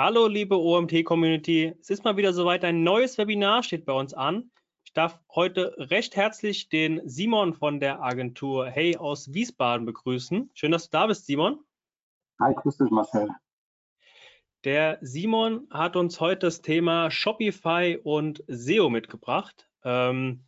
[0.00, 1.74] Hallo, liebe OMT-Community.
[1.80, 2.64] Es ist mal wieder soweit.
[2.64, 4.48] Ein neues Webinar steht bei uns an.
[4.84, 10.52] Ich darf heute recht herzlich den Simon von der Agentur Hey aus Wiesbaden begrüßen.
[10.54, 11.58] Schön, dass du da bist, Simon.
[12.40, 13.28] Hi, grüß dich, Marcel.
[14.62, 19.68] Der Simon hat uns heute das Thema Shopify und SEO mitgebracht.
[19.82, 20.44] Ähm,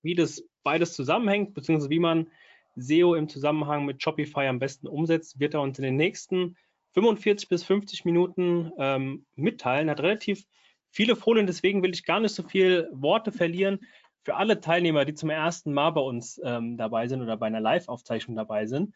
[0.00, 2.30] wie das beides zusammenhängt, beziehungsweise wie man
[2.74, 6.56] SEO im Zusammenhang mit Shopify am besten umsetzt, wird er uns in den nächsten
[6.94, 9.90] 45 bis 50 Minuten ähm, mitteilen.
[9.90, 10.44] Hat relativ
[10.90, 13.80] viele Folien, deswegen will ich gar nicht so viel Worte verlieren.
[14.22, 17.60] Für alle Teilnehmer, die zum ersten Mal bei uns ähm, dabei sind oder bei einer
[17.60, 18.94] Live-Aufzeichnung dabei sind,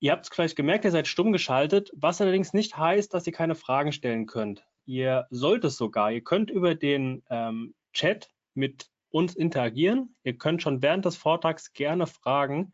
[0.00, 3.32] ihr habt es vielleicht gemerkt, ihr seid stumm geschaltet, was allerdings nicht heißt, dass ihr
[3.32, 4.64] keine Fragen stellen könnt.
[4.86, 6.10] Ihr sollt es sogar.
[6.10, 10.16] Ihr könnt über den ähm, Chat mit uns interagieren.
[10.24, 12.72] Ihr könnt schon während des Vortrags gerne Fragen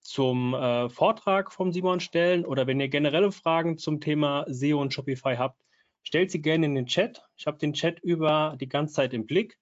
[0.00, 4.92] zum äh, Vortrag vom Simon stellen oder wenn ihr generelle Fragen zum Thema SEO und
[4.92, 5.62] Shopify habt,
[6.02, 7.22] stellt sie gerne in den Chat.
[7.36, 9.58] Ich habe den Chat über die ganze Zeit im Blick,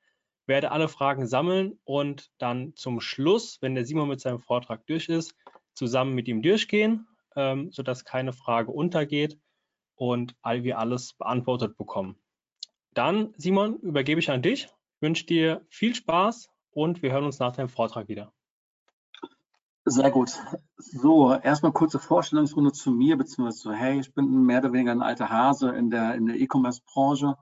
[0.46, 5.08] werde alle Fragen sammeln und dann zum Schluss, wenn der Simon mit seinem Vortrag durch
[5.08, 5.34] ist,
[5.74, 9.38] zusammen mit ihm durchgehen, ähm, sodass keine Frage untergeht
[9.94, 12.16] und all wir alles beantwortet bekommen.
[12.94, 17.38] Dann, Simon, übergebe ich an dich, ich wünsche dir viel Spaß und wir hören uns
[17.38, 18.32] nach deinem Vortrag wieder.
[19.90, 20.38] Sehr gut.
[20.76, 25.00] So, erstmal kurze Vorstellungsrunde zu mir, beziehungsweise zu Hey, ich bin mehr oder weniger ein
[25.00, 27.38] alter Hase in der in E-Commerce-Branche.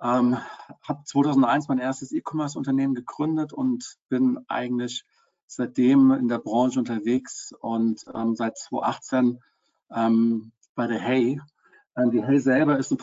[0.00, 0.38] Ähm,
[0.82, 5.04] habe 2001 mein erstes E-Commerce-Unternehmen gegründet und bin eigentlich
[5.48, 9.40] seitdem in der Branche unterwegs und ähm, seit 2018
[9.90, 11.40] ähm, bei der Hey.
[11.96, 12.98] Ähm, die Hey selber ist eine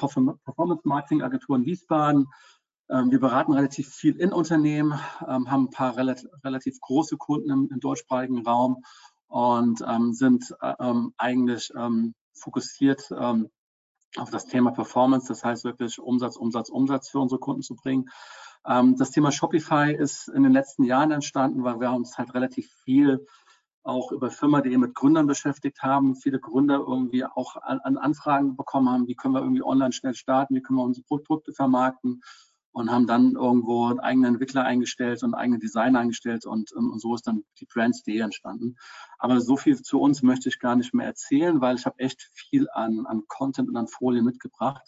[0.46, 2.28] Performance-Marketing-Agentur in Wiesbaden
[2.92, 8.46] wir beraten relativ viel in Unternehmen, ähm, haben ein paar relativ, große Kunden im, deutschsprachigen
[8.46, 8.84] Raum
[9.28, 11.72] und ähm, sind äh, eigentlich
[12.34, 13.12] fokussiert
[14.18, 18.10] auf das Thema Performance, das heißt wirklich Umsatz, Umsatz, Umsatz für unsere Kunden zu bringen.
[18.64, 23.26] das Thema Shopify ist in den letzten Jahren entstanden, weil wir uns halt relativ viel
[23.84, 29.08] auch über Firma.de mit Gründern beschäftigt haben, viele Gründer irgendwie auch an Anfragen bekommen haben,
[29.08, 32.22] wie können wir irgendwie online schnell starten, wie können wir unsere Produkte vermarkten
[32.72, 37.02] und haben dann irgendwo einen eigenen Entwickler eingestellt und einen eigenen Designer eingestellt und, und
[37.02, 38.78] so ist dann die Brands.de entstanden.
[39.20, 42.30] Aber so viel zu uns möchte ich gar nicht mehr erzählen, weil ich habe echt
[42.34, 44.88] viel an, an Content und an Folien mitgebracht.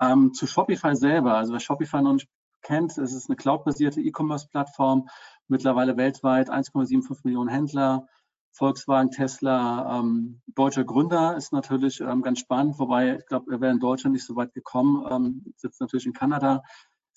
[0.00, 2.28] Ähm, zu Shopify selber, also wer Shopify noch nicht
[2.62, 5.08] kennt, es ist eine cloudbasierte E-Commerce-Plattform,
[5.48, 8.06] mittlerweile weltweit 1,75 Millionen Händler,
[8.52, 13.72] Volkswagen, Tesla, ähm, deutscher Gründer ist natürlich ähm, ganz spannend, wobei ich glaube, er wäre
[13.72, 16.62] in Deutschland nicht so weit gekommen, ähm, sitzt natürlich in Kanada.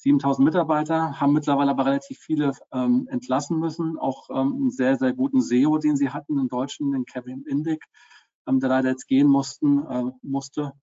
[0.06, 3.98] 7000 Mitarbeiter, haben mittlerweile aber relativ viele ähm, entlassen müssen.
[3.98, 7.84] Auch ähm, einen sehr, sehr guten SEO, den sie hatten, einen Deutschen, den Kevin Indig,
[8.48, 10.74] ähm, der leider jetzt gehen mussten, äh, musste.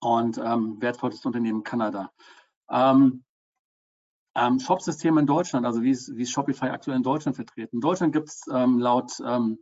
[0.00, 2.10] Und ähm, wertvolles Unternehmen Kanada.
[2.68, 3.24] Ähm,
[4.34, 7.76] ähm, Shop-System in Deutschland, also wie ist, wie ist Shopify aktuell in Deutschland vertreten?
[7.76, 9.58] In Deutschland gibt es laut ähm,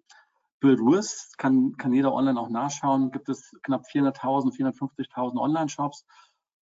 [0.61, 6.05] BuildWith, kann, kann jeder online auch nachschauen, gibt es knapp 400.000, 450.000 Online-Shops.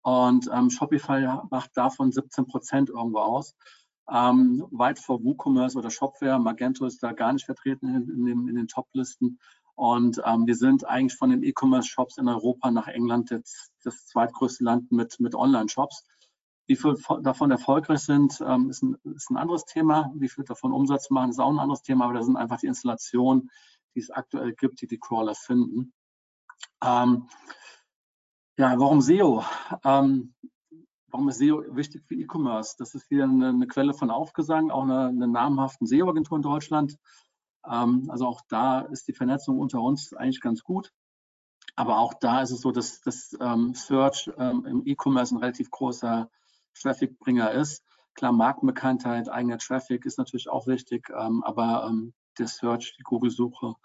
[0.02, 3.56] Und ähm, Shopify macht davon 17 Prozent irgendwo aus.
[4.12, 6.40] Ähm, weit vor WooCommerce oder Shopware.
[6.40, 9.40] Magento ist da gar nicht vertreten in, in den, in den Top-Listen.
[9.76, 14.64] Und ähm, wir sind eigentlich von den E-Commerce-Shops in Europa nach England jetzt das zweitgrößte
[14.64, 16.04] Land mit, mit Online-Shops.
[16.68, 20.12] Wie viel davon erfolgreich sind, ähm, ist, ein, ist ein anderes Thema.
[20.16, 22.06] Wie viel davon Umsatz machen, ist auch ein anderes Thema.
[22.06, 23.50] Aber das sind einfach die Installationen,
[23.96, 25.94] die es aktuell gibt, die die Crawler finden.
[26.84, 27.28] Ähm,
[28.60, 29.42] ja, warum SEO?
[29.86, 30.34] Ähm,
[31.08, 32.76] warum ist SEO wichtig für E-Commerce?
[32.78, 36.98] Das ist wieder eine, eine, Quelle von Aufgesang, auch eine, eine namhaften SEO-Agentur in Deutschland.
[37.66, 40.92] Ähm, also auch da ist die Vernetzung unter uns eigentlich ganz gut.
[41.78, 45.72] Aber auch da ist es so, dass das ähm, Search ähm, im E-Commerce ein relativ
[45.72, 46.30] großer
[46.78, 47.86] Traffic-Bringer ist.
[48.14, 53.76] Klar, Markenbekanntheit, eigener Traffic ist natürlich auch wichtig, ähm, aber ähm, der Search, die Google-Suche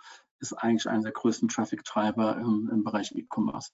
[0.41, 3.71] ist eigentlich einer der größten Traffic-Treiber im, im Bereich E-Commerce.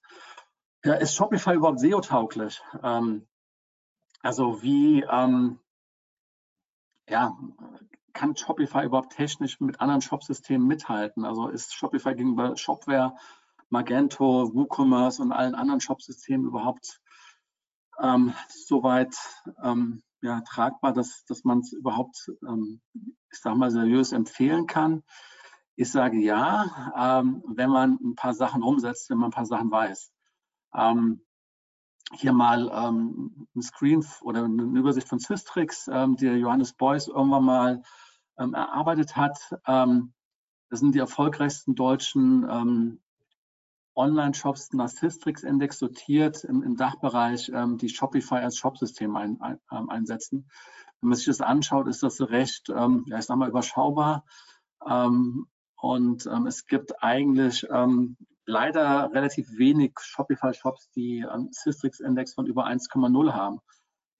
[0.83, 2.61] Ja, ist Shopify überhaupt SEO-tauglich?
[2.81, 3.27] Ähm,
[4.21, 5.59] also wie ähm,
[7.07, 7.37] ja,
[8.13, 11.23] kann Shopify überhaupt technisch mit anderen Shopsystemen mithalten?
[11.23, 13.15] Also ist Shopify gegenüber Shopware,
[13.69, 16.99] Magento, WooCommerce und allen anderen Shopsystemen überhaupt
[17.99, 19.15] ähm, soweit
[19.63, 22.81] ähm, ja, tragbar, dass, dass man es überhaupt, ähm,
[23.31, 25.03] ich sag mal, seriös empfehlen kann?
[25.75, 29.71] Ich sage ja, ähm, wenn man ein paar Sachen umsetzt, wenn man ein paar Sachen
[29.71, 30.11] weiß.
[30.75, 31.21] Ähm,
[32.13, 37.45] hier mal ähm, ein Screen oder eine Übersicht von Systrix, ähm, die Johannes Beuys irgendwann
[37.45, 37.83] mal
[38.37, 39.37] ähm, erarbeitet hat.
[39.65, 40.13] Ähm,
[40.69, 42.99] das sind die erfolgreichsten deutschen ähm,
[43.95, 49.59] Online-Shops nach Systrix-Index sortiert im, im Dachbereich ähm, die Shopify als Shopsystem ein, ein,
[49.89, 50.49] einsetzen.
[51.01, 54.23] Wenn man sich das anschaut, ist das recht, ja, ich sag mal, überschaubar.
[54.79, 57.65] Und es gibt eigentlich
[58.51, 63.59] leider relativ wenig Shopify-Shops, die einen Systrix-Index von über 1,0 haben.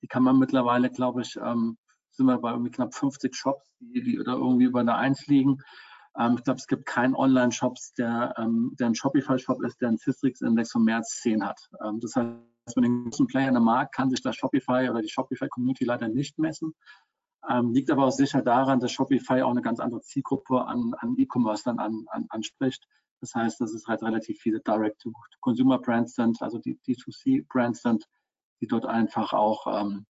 [0.02, 1.78] Die kann man mittlerweile, glaube ich, ähm,
[2.12, 5.60] sind wir bei irgendwie knapp 50 Shops, die, die da irgendwie über der 1 liegen.
[6.18, 9.98] Ähm, ich glaube, es gibt keinen Online-Shops, der, ähm, der ein Shopify-Shop ist, der einen
[9.98, 11.60] Systrix-Index von mehr als 10 hat.
[11.84, 15.10] Ähm, das heißt, mit den großen Playern im Markt kann sich das Shopify oder die
[15.10, 16.74] Shopify-Community leider nicht messen.
[17.50, 21.16] Ähm, liegt aber auch sicher daran, dass Shopify auch eine ganz andere Zielgruppe an, an
[21.18, 22.88] E-Commerce dann an, an, anspricht.
[23.22, 28.06] Das heißt, dass es halt relativ viele Direct-to-Consumer-Brands sind, also die D2C-Brands sind,
[28.60, 30.06] die dort einfach auch ähm,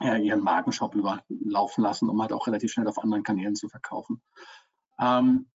[0.00, 4.22] ja, ihren Markenshop überlaufen lassen, um halt auch relativ schnell auf anderen Kanälen zu verkaufen.
[4.98, 5.50] Ähm,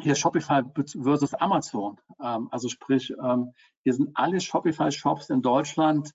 [0.00, 2.00] hier Shopify versus Amazon.
[2.20, 3.52] Ähm, also sprich, ähm,
[3.84, 6.12] hier sind alle Shopify-Shops in Deutschland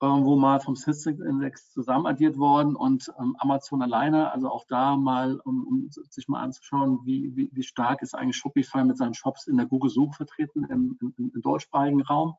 [0.00, 5.38] irgendwo mal vom Statistics-Index zusammen addiert worden und ähm, Amazon alleine, also auch da mal,
[5.40, 9.46] um, um sich mal anzuschauen, wie, wie, wie, stark ist eigentlich Shopify mit seinen Shops
[9.46, 12.36] in der Google-Suche vertreten im, im, im, deutschsprachigen Raum.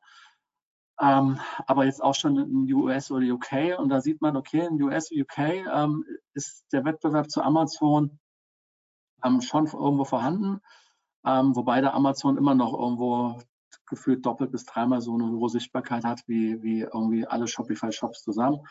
[1.00, 4.82] Ähm, aber jetzt auch schon in US oder UK und da sieht man, okay, in
[4.82, 5.38] US, UK
[5.72, 6.04] ähm,
[6.34, 8.18] ist der Wettbewerb zu Amazon
[9.24, 10.60] ähm, schon irgendwo vorhanden,
[11.24, 13.40] ähm, wobei der Amazon immer noch irgendwo
[13.92, 18.66] gefühlt doppelt bis dreimal so eine hohe Sichtbarkeit hat wie, wie irgendwie alle Shopify-Shops zusammen.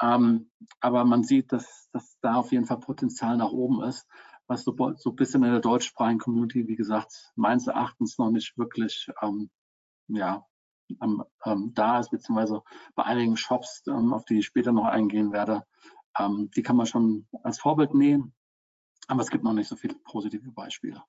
[0.00, 0.50] Ähm,
[0.80, 4.08] aber man sieht, dass, dass da auf jeden Fall Potenzial nach oben ist,
[4.46, 8.56] was so, so ein bisschen in der deutschsprachigen Community, wie gesagt, meines Erachtens noch nicht
[8.56, 9.50] wirklich ähm,
[10.08, 10.46] ja,
[11.02, 12.62] ähm, da ist, beziehungsweise
[12.94, 15.64] bei einigen Shops, ähm, auf die ich später noch eingehen werde,
[16.18, 18.34] ähm, die kann man schon als Vorbild nehmen,
[19.08, 21.02] aber es gibt noch nicht so viele positive Beispiele.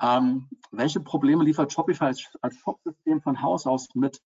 [0.00, 4.20] Ähm, welche Probleme liefert Shopify als, als Shop-System von Haus aus mit?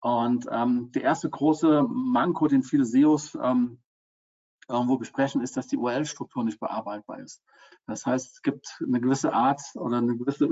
[0.00, 3.80] Und ähm, der erste große Manko, den viele SEOs ähm,
[4.68, 7.42] irgendwo besprechen, ist, dass die URL-Struktur nicht bearbeitbar ist.
[7.86, 10.48] Das heißt, es gibt eine gewisse Art oder eine gewisse,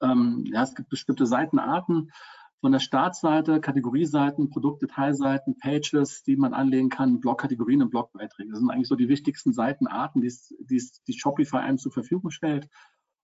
[0.00, 2.12] ähm, ja, es gibt bestimmte Seitenarten
[2.60, 8.50] von der Startseite, Kategorieseiten, Produktdetailseiten, Pages, die man anlegen kann, Blogkategorien und Blogbeiträge.
[8.50, 12.68] Das sind eigentlich so die wichtigsten Seitenarten, die, die, die Shopify einem zur Verfügung stellt.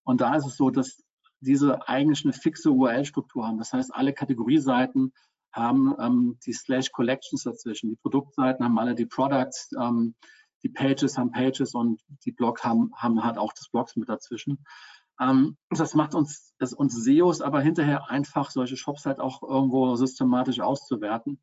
[0.06, 1.03] Und da ist es so, dass
[1.41, 3.58] diese eigentlich eine fixe URL-Struktur haben.
[3.58, 5.12] Das heißt, alle Kategorieseiten
[5.53, 7.91] haben ähm, die Slash Collections dazwischen.
[7.91, 10.14] Die Produktseiten haben alle die Products, ähm,
[10.62, 14.64] die Pages haben Pages und die Blog haben, haben halt auch das Blogs mit dazwischen.
[15.20, 19.97] Ähm, das macht uns, das uns SEOs aber hinterher einfach, solche Shops halt auch irgendwo
[19.97, 21.41] systematisch auszuwerten,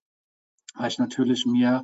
[0.75, 1.83] weil ich natürlich mir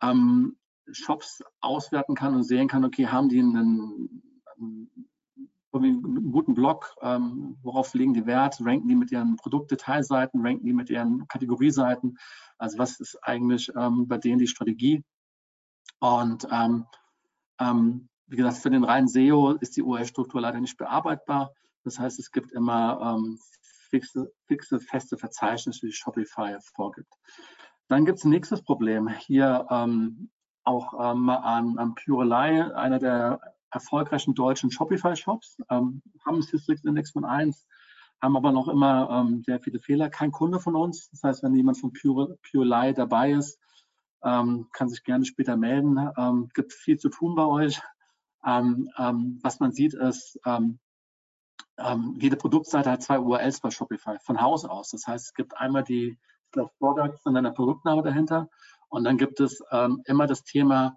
[0.00, 0.56] ähm,
[0.90, 4.22] Shops auswerten kann und sehen kann, okay, haben die einen,
[4.56, 5.08] einen
[5.78, 10.72] einen guten Blog, ähm, worauf legen die Wert, ranken die mit ihren Produktdetailseiten, ranken die
[10.72, 12.18] mit ihren Kategorieseiten,
[12.58, 15.04] also was ist eigentlich ähm, bei denen die Strategie
[16.00, 16.86] und ähm,
[17.60, 21.52] ähm wie gesagt, für den reinen SEO ist die URL-Struktur leider nicht bearbeitbar.
[21.84, 23.38] Das heißt, es gibt immer ähm,
[23.88, 27.12] fixe, fixe, feste Verzeichnisse, die Shopify vorgibt.
[27.88, 29.08] Dann gibt es ein nächstes Problem.
[29.08, 30.30] Hier ähm,
[30.64, 33.40] auch ähm, an, an Purelei, einer der
[33.76, 37.66] erfolgreichen deutschen Shopify-Shops, ähm, haben einen Systrix-Index von 1,
[38.22, 40.08] haben aber noch immer ähm, sehr viele Fehler.
[40.08, 41.10] Kein Kunde von uns.
[41.10, 43.60] Das heißt, wenn jemand von Pure, Purelei dabei ist,
[44.24, 45.98] ähm, kann sich gerne später melden.
[46.16, 47.82] Ähm, gibt viel zu tun bei euch.
[48.46, 50.78] Ähm, ähm, was man sieht, ist, ähm,
[52.18, 54.90] jede Produktseite hat zwei URLs bei Shopify von Haus aus.
[54.92, 56.18] Das heißt, es gibt einmal die
[56.78, 58.48] Products und dann der Produktname dahinter.
[58.88, 59.62] Und dann gibt es
[60.06, 60.96] immer das Thema,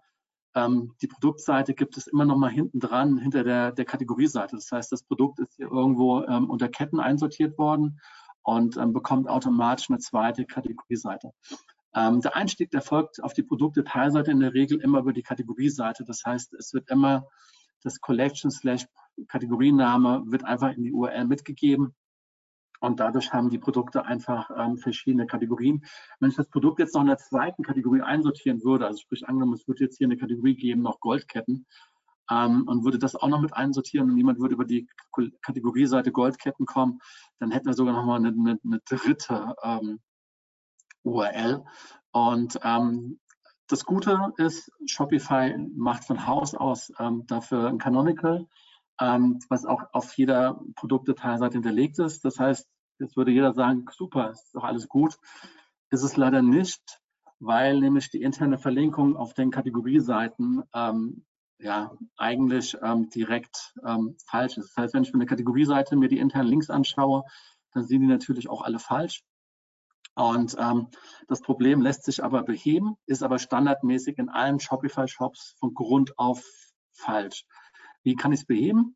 [0.56, 4.56] ähm, die Produktseite gibt es immer noch mal hinten dran, hinter der, der Kategorieseite.
[4.56, 8.00] Das heißt, das Produkt ist hier irgendwo unter Ketten einsortiert worden
[8.42, 11.32] und bekommt automatisch eine zweite Kategorieseite.
[11.96, 16.04] Ähm, der Einstieg erfolgt auf die Produktdetailseite in der Regel immer über die Kategorieseite.
[16.04, 17.28] Das heißt, es wird immer
[17.84, 18.86] das Collection slash
[19.28, 21.96] Kategorienname wird einfach in die URL mitgegeben.
[22.80, 25.86] Und dadurch haben die Produkte einfach ähm, verschiedene Kategorien.
[26.20, 29.54] Wenn ich das Produkt jetzt noch in der zweiten Kategorie einsortieren würde, also sprich angenommen,
[29.54, 31.66] es würde jetzt hier eine Kategorie geben, noch Goldketten,
[32.30, 34.88] ähm, und würde das auch noch mit einsortieren und jemand würde über die
[35.42, 37.00] Kategorieseite Goldketten kommen,
[37.40, 40.00] dann hätten wir sogar noch mal eine, eine, eine dritte ähm,
[41.04, 41.64] URL.
[42.12, 43.20] Und ähm,
[43.68, 48.48] das Gute ist, Shopify macht von Haus aus ähm, dafür ein Canonical,
[49.00, 52.24] ähm, was auch auf jeder Produktdetailseite hinterlegt ist.
[52.26, 52.68] Das heißt,
[53.00, 55.18] jetzt würde jeder sagen, super, ist doch alles gut.
[55.90, 57.02] Ist es leider nicht,
[57.40, 61.26] weil nämlich die interne Verlinkung auf den Kategorieseiten ähm,
[61.58, 64.70] ja eigentlich ähm, direkt ähm, falsch ist.
[64.76, 67.24] Das heißt, wenn ich für eine Kategorieseite mir die internen Links anschaue,
[67.74, 69.24] dann sind die natürlich auch alle falsch.
[70.16, 70.88] Und ähm,
[71.28, 76.44] das Problem lässt sich aber beheben, ist aber standardmäßig in allen Shopify-Shops von Grund auf
[76.92, 77.46] falsch.
[78.04, 78.96] Wie kann ich es beheben?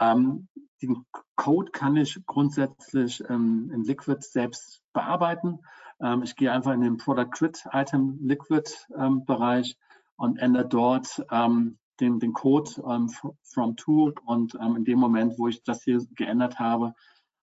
[0.00, 0.48] Ähm,
[0.82, 1.04] den
[1.36, 5.60] Code kann ich grundsätzlich ähm, in Liquid selbst bearbeiten.
[6.00, 9.76] Ähm, ich gehe einfach in den Product Grid Item Liquid ähm, Bereich
[10.16, 13.10] und ändere dort ähm, den, den Code ähm,
[13.42, 16.94] from to und in dem Moment, wo ich das hier geändert habe,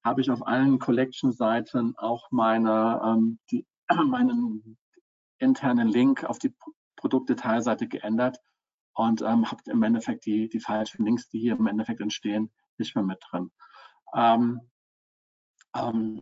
[0.03, 3.65] habe ich auf allen Collection-Seiten auch meine, die,
[4.05, 4.77] meinen
[5.39, 6.53] internen Link auf die
[6.96, 8.39] Produktdetailseite geändert
[8.96, 12.96] und ähm, habt im Endeffekt die, die falschen Links, die hier im Endeffekt entstehen, nicht
[12.96, 13.52] mehr mit drin.
[14.14, 14.62] Ähm,
[15.75, 16.22] ähm,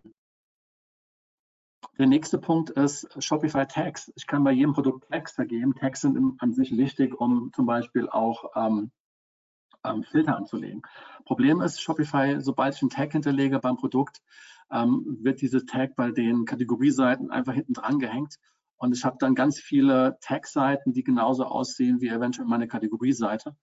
[1.99, 4.11] der nächste Punkt ist Shopify Tags.
[4.15, 5.75] Ich kann bei jedem Produkt Tags vergeben.
[5.75, 8.91] Tags sind an sich wichtig, um zum Beispiel auch ähm,
[9.83, 10.81] ähm, Filter anzulegen.
[11.25, 14.23] Problem ist, Shopify, sobald ich einen Tag hinterlege beim Produkt,
[14.71, 18.39] ähm, wird diese Tag bei den Kategorieseiten einfach hinten dran gehängt
[18.83, 23.55] und ich habe dann ganz viele Tag-Seiten, die genauso aussehen wie eventuell meine Kategorieseite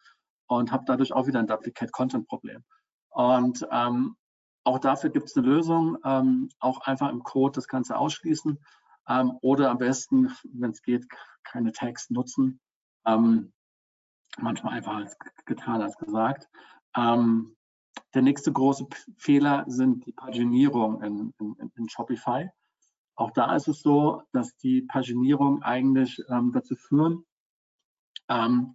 [0.46, 2.64] und habe dadurch auch wieder ein Duplicate-Content-Problem.
[3.10, 4.16] Und ähm,
[4.64, 8.58] auch dafür gibt es eine Lösung, ähm, auch einfach im Code das Ganze ausschließen
[9.10, 11.06] ähm, oder am besten, wenn es geht,
[11.44, 12.58] keine Tags nutzen.
[13.04, 13.52] Ähm,
[14.38, 16.48] manchmal einfach als getan als gesagt.
[16.96, 17.54] Ähm,
[18.14, 18.86] der nächste große
[19.18, 22.48] Fehler sind die Paginierung in, in, in Shopify.
[23.20, 27.26] Auch da ist es so, dass die Paginierung eigentlich ähm, dazu führen,
[28.30, 28.74] ähm,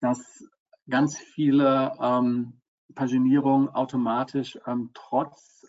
[0.00, 0.44] dass
[0.90, 2.60] ganz viele ähm,
[2.96, 5.64] Paginierungen automatisch ähm, trotz,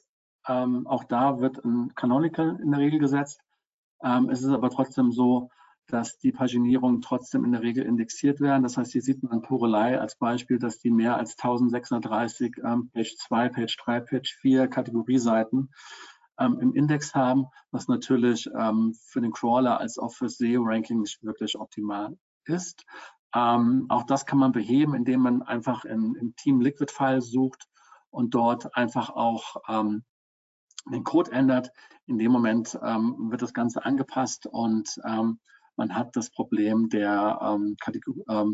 [0.48, 3.41] ähm, auch da wird ein Canonical in der Regel gesetzt.
[4.03, 5.51] Ähm, es ist aber trotzdem so,
[5.86, 8.63] dass die Paginierungen trotzdem in der Regel indexiert werden.
[8.63, 13.17] Das heißt, hier sieht man Purelei als Beispiel, dass die mehr als 1630 ähm, Page
[13.17, 15.70] 2, Page 3, Page 4 Kategorieseiten
[16.39, 21.24] ähm, im Index haben, was natürlich ähm, für den Crawler als auch für SEO-Ranking nicht
[21.24, 22.86] wirklich optimal ist.
[23.34, 27.65] Ähm, auch das kann man beheben, indem man einfach in, im Team Liquid File sucht
[28.10, 30.04] und dort einfach auch ähm,
[30.92, 31.70] den Code ändert.
[32.06, 35.39] In dem Moment ähm, wird das Ganze angepasst und ähm,
[35.75, 37.58] man hat das Problem der,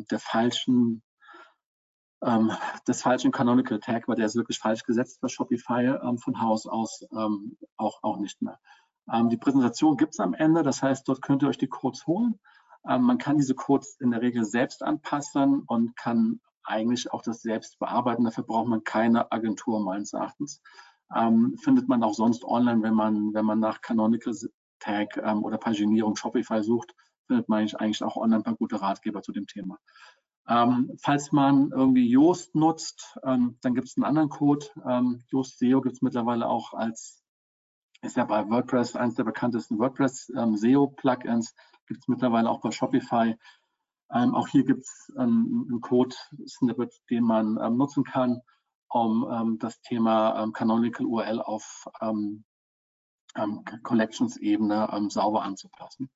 [0.10, 1.04] der falschen
[2.24, 2.52] ähm,
[2.88, 6.68] des falschen Canonical Tag, weil der ist wirklich falsch gesetzt bei Shopify ähm, von Haus
[6.68, 8.60] aus ähm, auch, auch nicht mehr.
[9.12, 12.06] Ähm, die Präsentation gibt es am Ende, das heißt, dort könnt ihr euch die Codes
[12.06, 12.40] holen.
[12.88, 17.42] Ähm, man kann diese Codes in der Regel selbst anpassen und kann eigentlich auch das
[17.42, 18.24] selbst bearbeiten.
[18.24, 20.62] Dafür braucht man keine Agentur meines Erachtens.
[21.16, 24.34] Ähm, findet man auch sonst online, wenn man, wenn man nach Canonical
[24.80, 26.96] Tag oder Paginierung Shopify sucht,
[27.28, 29.78] findet man eigentlich auch online ein paar gute Ratgeber zu dem Thema.
[30.48, 34.66] Ähm, falls man irgendwie Yoast nutzt, ähm, dann gibt es einen anderen Code.
[34.88, 37.24] Ähm, Yoast SEO gibt es mittlerweile auch als,
[38.02, 41.54] ist ja bei WordPress eines der bekanntesten WordPress ähm, SEO-Plugins,
[41.88, 43.38] gibt es mittlerweile auch bei Shopify.
[44.14, 48.42] Ähm, auch hier gibt es ähm, einen Code-Snippet, den man nutzen kann,
[48.90, 51.88] um das Thema Canonical URL auf
[53.84, 56.10] Collections-Ebene sauber anzupassen.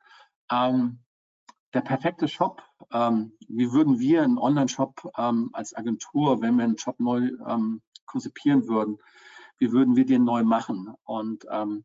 [1.76, 2.64] Der perfekte Shop,
[2.94, 7.82] ähm, wie würden wir einen Online-Shop ähm, als Agentur, wenn wir einen Shop neu ähm,
[8.06, 8.98] konzipieren würden,
[9.58, 10.96] wie würden wir den neu machen?
[11.04, 11.84] Und ähm,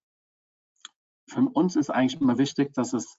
[1.27, 3.19] für uns ist eigentlich immer wichtig, dass es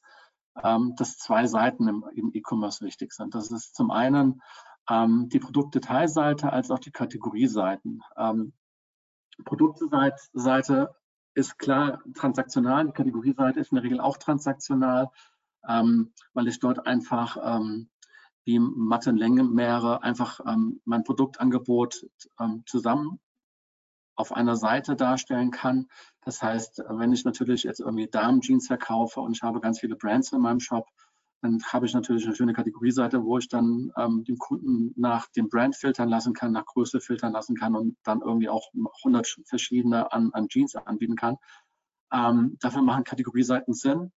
[0.64, 3.36] ähm, dass zwei Seiten im, im E-Commerce wichtig sind.
[3.36, 4.42] Das ist zum einen
[4.90, 8.02] ähm, die Produktdetailseite als auch die Kategorieseiten.
[9.44, 10.96] Produktseite
[11.34, 15.10] ist klar transaktional, die Kategorieseite ist in der Regel auch transaktional
[15.68, 17.90] ähm, weil ich dort einfach ähm,
[18.46, 22.06] wie Mathe Längenmeere einfach ähm, mein Produktangebot
[22.40, 23.20] ähm, zusammen
[24.16, 25.88] auf einer Seite darstellen kann.
[26.22, 30.32] Das heißt, wenn ich natürlich jetzt irgendwie Damen-Jeans verkaufe und ich habe ganz viele Brands
[30.32, 30.88] in meinem Shop,
[31.42, 35.50] dann habe ich natürlich eine schöne Kategorieseite, wo ich dann ähm, dem Kunden nach dem
[35.50, 38.72] Brand filtern lassen kann, nach Größe filtern lassen kann und dann irgendwie auch
[39.04, 41.38] 100 verschiedene an, an Jeans anbieten kann.
[42.14, 44.12] Ähm, dafür machen Kategorieseiten Sinn.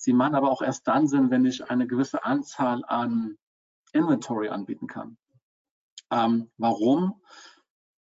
[0.00, 3.36] Sie machen aber auch erst dann Sinn, wenn ich eine gewisse Anzahl an
[3.92, 5.18] Inventory anbieten kann.
[6.10, 7.20] Ähm, warum?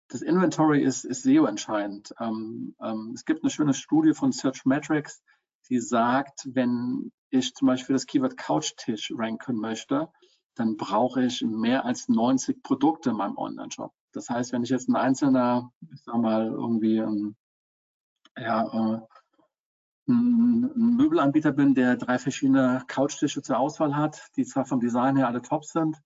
[0.07, 2.15] Das Inventory ist, ist SEO entscheidend.
[2.21, 5.25] Ähm, ähm, es gibt eine schöne Studie von Searchmetrics,
[5.71, 10.09] die sagt, wenn ich zum Beispiel das Keyword Couchtisch ranken möchte,
[10.55, 13.93] dann brauche ich mehr als 90 Produkte in meinem Online-Shop.
[14.13, 17.37] Das heißt, wenn ich jetzt ein einzelner, ich sag mal, irgendwie ein,
[18.37, 19.01] ja, äh,
[20.09, 25.29] ein Möbelanbieter bin, der drei verschiedene Couchtische zur Auswahl hat, die zwar vom Design her
[25.29, 25.99] alle top sind,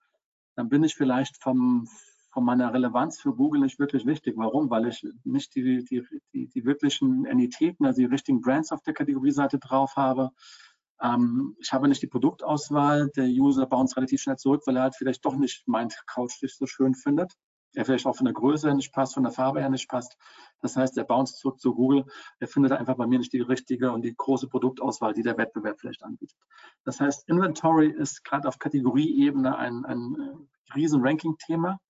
[0.56, 1.88] dann bin ich vielleicht vom,
[2.32, 4.35] von meiner Relevanz für Google nicht wirklich wichtig.
[4.37, 4.71] Warum?
[4.71, 8.94] Weil ich nicht die, die, die, die wirklichen Entitäten, also die richtigen Brands auf der
[8.94, 10.30] Kategorieseite drauf habe.
[11.00, 13.11] Ähm, ich habe nicht die Produktauswahl.
[13.16, 16.66] Der User bounce relativ schnell zurück, weil er halt vielleicht doch nicht mein Couchtisch so
[16.66, 17.32] schön findet.
[17.75, 20.17] Er vielleicht auch von der Größe her nicht passt, von der Farbe her nicht passt.
[20.61, 22.05] Das heißt, er bounce zurück zu Google.
[22.38, 25.81] Er findet einfach bei mir nicht die richtige und die große Produktauswahl, die der Wettbewerb
[25.81, 26.38] vielleicht anbietet.
[26.85, 31.81] Das heißt, Inventory ist gerade auf Kategorieebene ein, ein äh, riesen Ranking-Thema.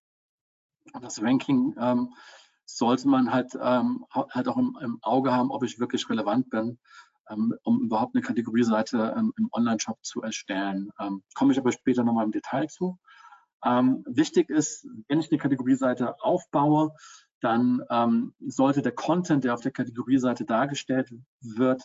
[0.93, 2.15] Und das Ranking ähm,
[2.65, 6.79] sollte man halt, ähm, halt auch im, im, Auge haben, ob ich wirklich relevant bin,
[7.29, 10.91] ähm, um überhaupt eine Kategorieseite im Online-Shop zu erstellen.
[11.01, 12.99] Ähm, komme ich aber später nochmal im Detail zu.
[13.65, 16.95] Ähm, wichtig ist, wenn ich eine Kategorieseite aufbaue,
[17.41, 21.83] dann ähm, sollte der Content, der auf der Kategorieseite dargestellt wird,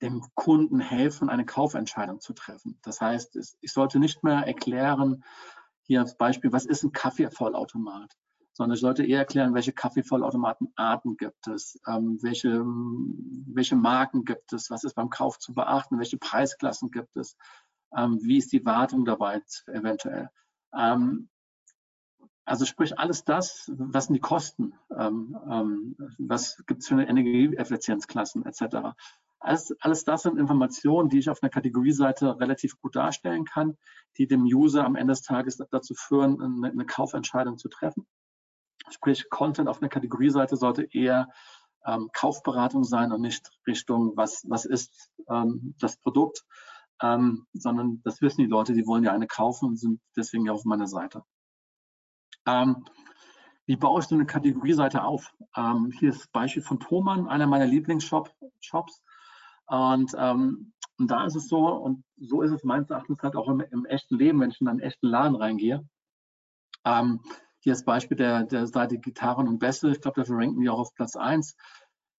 [0.00, 2.78] dem Kunden helfen, eine Kaufentscheidung zu treffen.
[2.82, 5.24] Das heißt, ich sollte nicht mehr erklären,
[5.84, 8.14] hier als Beispiel, was ist ein Kaffeevollautomat?
[8.54, 14.70] Sondern ich sollte eher erklären, welche Kaffeevollautomatenarten gibt es, ähm, welche, welche Marken gibt es,
[14.70, 17.36] was ist beim Kauf zu beachten, welche Preisklassen gibt es,
[17.96, 20.28] ähm, wie ist die Wartung dabei eventuell.
[20.76, 21.28] Ähm,
[22.44, 27.08] also sprich alles das, was sind die Kosten, ähm, ähm, was gibt es für eine
[27.08, 28.94] Energieeffizienzklassen etc.
[29.38, 33.76] Alles, alles das sind Informationen, die ich auf einer Kategorieseite relativ gut darstellen kann,
[34.18, 38.06] die dem User am Ende des Tages dazu führen, eine, eine Kaufentscheidung zu treffen.
[38.90, 41.28] Sprich, Content auf einer Kategorieseite sollte eher
[41.86, 46.44] ähm, Kaufberatung sein und nicht Richtung, was, was ist ähm, das Produkt,
[47.02, 50.52] ähm, sondern das wissen die Leute, die wollen ja eine kaufen und sind deswegen ja
[50.52, 51.22] auf meiner Seite.
[52.46, 52.84] Ähm,
[53.66, 55.32] wie baue ich so eine Kategorieseite auf?
[55.56, 59.02] Ähm, hier ist das Beispiel von Thomann, einer meiner Lieblingsshops.
[59.66, 63.48] Und, ähm, und da ist es so, und so ist es meines Erachtens halt auch
[63.48, 65.86] im, im echten Leben, wenn ich in einen echten Laden reingehe.
[66.84, 67.20] Ähm,
[67.60, 69.90] hier ist Beispiel der, der Seite Gitarren und Bässe.
[69.90, 71.56] Ich glaube, dafür ranken die auch auf Platz 1.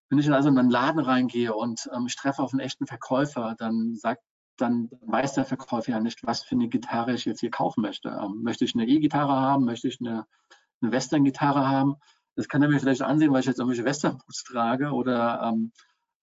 [0.08, 3.54] Wenn ich also in einen Laden reingehe und ähm, ich treffe auf einen echten Verkäufer,
[3.58, 4.22] dann sagt
[4.56, 8.08] dann weiß der Verkäufer ja nicht, was für eine Gitarre ich jetzt hier kaufen möchte.
[8.08, 9.64] Ähm, möchte ich eine E-Gitarre haben?
[9.64, 10.26] Möchte ich eine,
[10.80, 11.96] eine Western-Gitarre haben?
[12.36, 15.72] Das kann er mir vielleicht ansehen, weil ich jetzt irgendwelche Western-Boots trage oder ähm,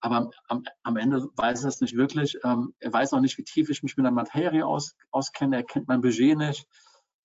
[0.02, 2.38] aber am, am, Ende weiß er es nicht wirklich.
[2.44, 5.58] Ähm, er weiß auch nicht, wie tief ich mich mit der Materie aus, auskenne.
[5.58, 6.68] Er kennt mein Budget nicht.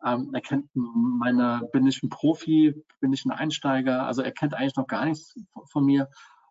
[0.05, 4.07] Ähm, er kennt meine, bin ich ein Profi, bin ich ein Einsteiger?
[4.07, 5.35] Also er kennt eigentlich noch gar nichts
[5.73, 6.11] von, mir.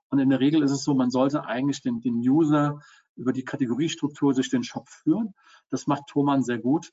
[0.09, 2.79] Und in der Regel ist es so, man sollte eigentlich den, den User
[3.15, 5.33] über die Kategoriestruktur durch den Shop führen.
[5.69, 6.91] Das macht Thomann sehr gut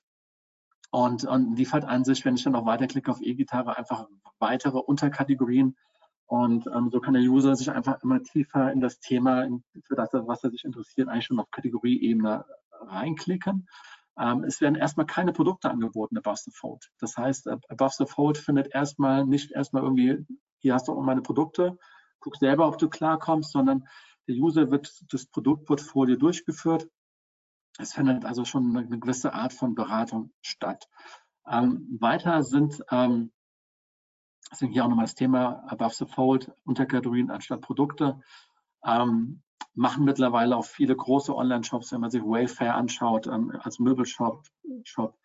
[0.90, 4.06] und, und liefert an sich, wenn ich dann auch weiterklicke auf E-Gitarre, einfach
[4.38, 5.76] weitere Unterkategorien.
[6.26, 9.96] Und ähm, so kann der User sich einfach immer tiefer in das Thema, in, für
[9.96, 12.44] das, was er sich interessiert, eigentlich schon auf Kategorieebene
[12.80, 13.68] reinklicken.
[14.18, 16.90] Ähm, es werden erstmal keine Produkte angeboten above the fold.
[16.98, 20.26] Das heißt, above the fold findet erstmal nicht erstmal irgendwie,
[20.58, 21.78] hier hast du meine Produkte,
[22.20, 23.88] guck selber, ob du klarkommst, sondern
[24.28, 26.88] der User wird das Produktportfolio durchgeführt.
[27.78, 30.88] Es findet also schon eine gewisse Art von Beratung statt.
[31.46, 33.32] Ähm, weiter sind, ähm,
[34.52, 38.20] sind hier auch nochmal das Thema Above the Fold, Unterkategorien anstatt Produkte.
[38.84, 39.42] Ähm,
[39.74, 44.44] machen mittlerweile auch viele große Online-Shops, wenn man sich Wayfair anschaut, ähm, als Möbelshop,
[44.84, 45.16] Shop,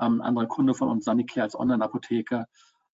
[0.00, 2.46] ähm, anderer Kunde von uns, Sanicare als Online-Apotheke,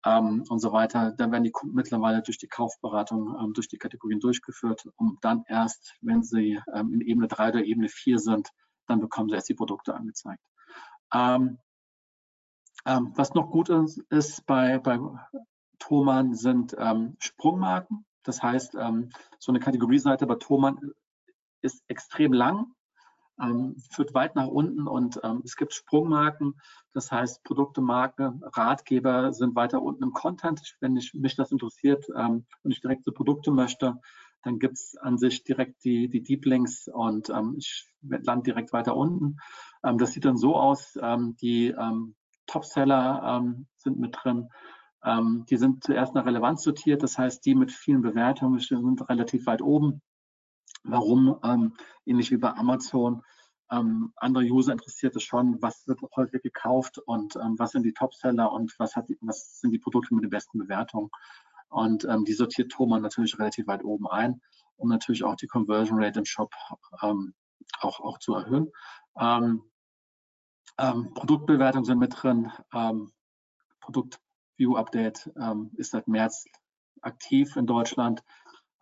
[0.05, 1.11] ähm, und so weiter.
[1.11, 5.43] Dann werden die Kunden mittlerweile durch die Kaufberatung, ähm, durch die Kategorien durchgeführt, um dann
[5.47, 8.49] erst, wenn sie ähm, in Ebene 3 oder Ebene 4 sind,
[8.87, 10.43] dann bekommen sie erst die Produkte angezeigt.
[11.13, 11.59] Ähm,
[12.85, 14.99] ähm, was noch gut ist, ist bei, bei
[15.79, 18.05] Thomann sind ähm, Sprungmarken.
[18.23, 20.79] Das heißt, so eine Kategorieseite bei Thomann
[21.61, 22.73] ist extrem lang
[23.41, 26.59] ähm, führt weit nach unten und ähm, es gibt Sprungmarken,
[26.93, 30.75] das heißt Produkte, Marke, Ratgeber sind weiter unten im Content.
[30.79, 33.99] Wenn ich, mich das interessiert ähm, und ich direkt so Produkte möchte,
[34.43, 38.73] dann gibt es an sich direkt die, die Deep Links und ähm, ich lande direkt
[38.73, 39.37] weiter unten.
[39.83, 41.73] Ähm, das sieht dann so aus, ähm, die
[42.45, 43.41] Topseller
[43.77, 44.49] sind mit drin.
[45.05, 49.61] Die sind zuerst nach Relevanz sortiert, das heißt, die mit vielen Bewertungen sind relativ weit
[49.61, 50.01] oben.
[50.83, 51.39] Warum?
[51.43, 51.73] Ähm,
[52.05, 53.23] ähnlich wie bei Amazon.
[53.71, 57.93] Ähm, andere User interessiert es schon, was wird häufig gekauft und ähm, was sind die
[57.93, 61.09] Topseller und was, hat, was sind die Produkte mit den besten Bewertungen.
[61.69, 64.41] Und ähm, die sortiert Thomann natürlich relativ weit oben ein,
[64.75, 66.53] um natürlich auch die Conversion Rate im Shop
[67.01, 67.33] ähm,
[67.79, 68.71] auch, auch zu erhöhen.
[69.19, 69.63] Ähm,
[71.13, 72.51] Produktbewertungen sind mit drin.
[73.79, 74.19] Produkt
[74.57, 75.31] View Update
[75.77, 76.45] ist seit März
[77.01, 78.23] aktiv in Deutschland.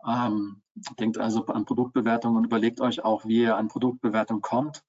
[0.06, 0.62] Ähm,
[0.98, 4.84] denkt also an Produktbewertung und überlegt euch auch, wie ihr an Produktbewertung kommt.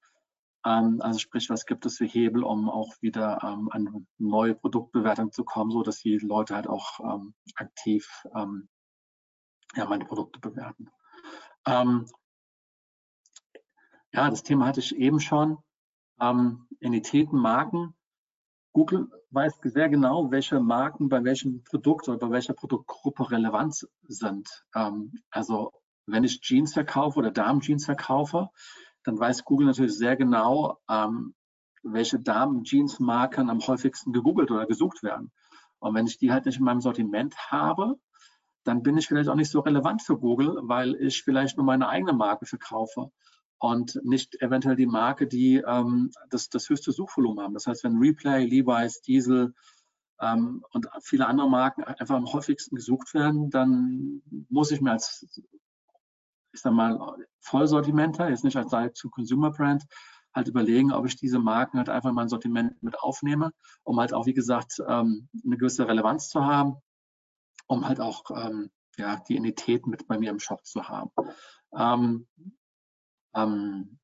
[0.64, 5.32] Ähm, also sprich, was gibt es für Hebel, um auch wieder ähm, an neue Produktbewertung
[5.32, 8.68] zu kommen, so dass die Leute halt auch ähm, aktiv ähm,
[9.74, 10.90] ja, meine Produkte bewerten.
[11.66, 12.06] Ähm,
[14.12, 15.58] ja, das Thema hatte ich eben schon.
[16.80, 17.94] Entitäten, Marken.
[18.74, 24.64] Google weiß sehr genau, welche Marken bei welchem Produkt oder bei welcher Produktgruppe relevant sind.
[24.74, 25.72] Ähm, also
[26.06, 28.50] wenn ich Jeans verkaufe oder Damen-Jeans verkaufe,
[29.04, 31.34] dann weiß Google natürlich sehr genau, ähm,
[31.84, 35.30] welche Damen-Jeans-Marken am häufigsten gegoogelt oder gesucht werden.
[35.78, 37.94] Und wenn ich die halt nicht in meinem Sortiment habe,
[38.64, 41.88] dann bin ich vielleicht auch nicht so relevant für Google, weil ich vielleicht nur meine
[41.88, 43.12] eigene Marke verkaufe
[43.64, 47.54] und nicht eventuell die Marke, die ähm, das, das höchste Suchvolumen haben.
[47.54, 49.54] Das heißt, wenn Replay, Levi's, Diesel
[50.20, 55.26] ähm, und viele andere Marken einfach am häufigsten gesucht werden, dann muss ich mir als
[56.52, 59.84] ich sag mal, Vollsortimenter, jetzt nicht als Direct-to-Consumer-Brand,
[60.34, 63.50] halt überlegen, ob ich diese Marken halt einfach in mein Sortiment mit aufnehme,
[63.82, 66.76] um halt auch, wie gesagt, ähm, eine gewisse Relevanz zu haben,
[67.66, 71.10] um halt auch ähm, ja, die Identität mit bei mir im Shop zu haben.
[71.74, 72.26] Ähm,
[73.34, 73.98] ähm,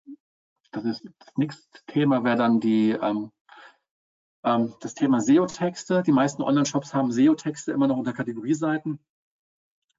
[0.73, 3.31] das ist das nächste Thema wäre dann die ähm,
[4.45, 6.03] ähm, das Thema SEO-Texte.
[6.03, 8.99] Die meisten Online-Shops haben SEO-Texte immer noch unter Kategorieseiten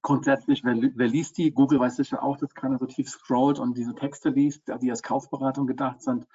[0.02, 1.52] grundsätzlich, wer, wer, liest die?
[1.52, 5.02] Google weiß sicher auch, dass keiner so tief scrollt und diese Texte liest, die als
[5.02, 6.26] Kaufberatung gedacht sind.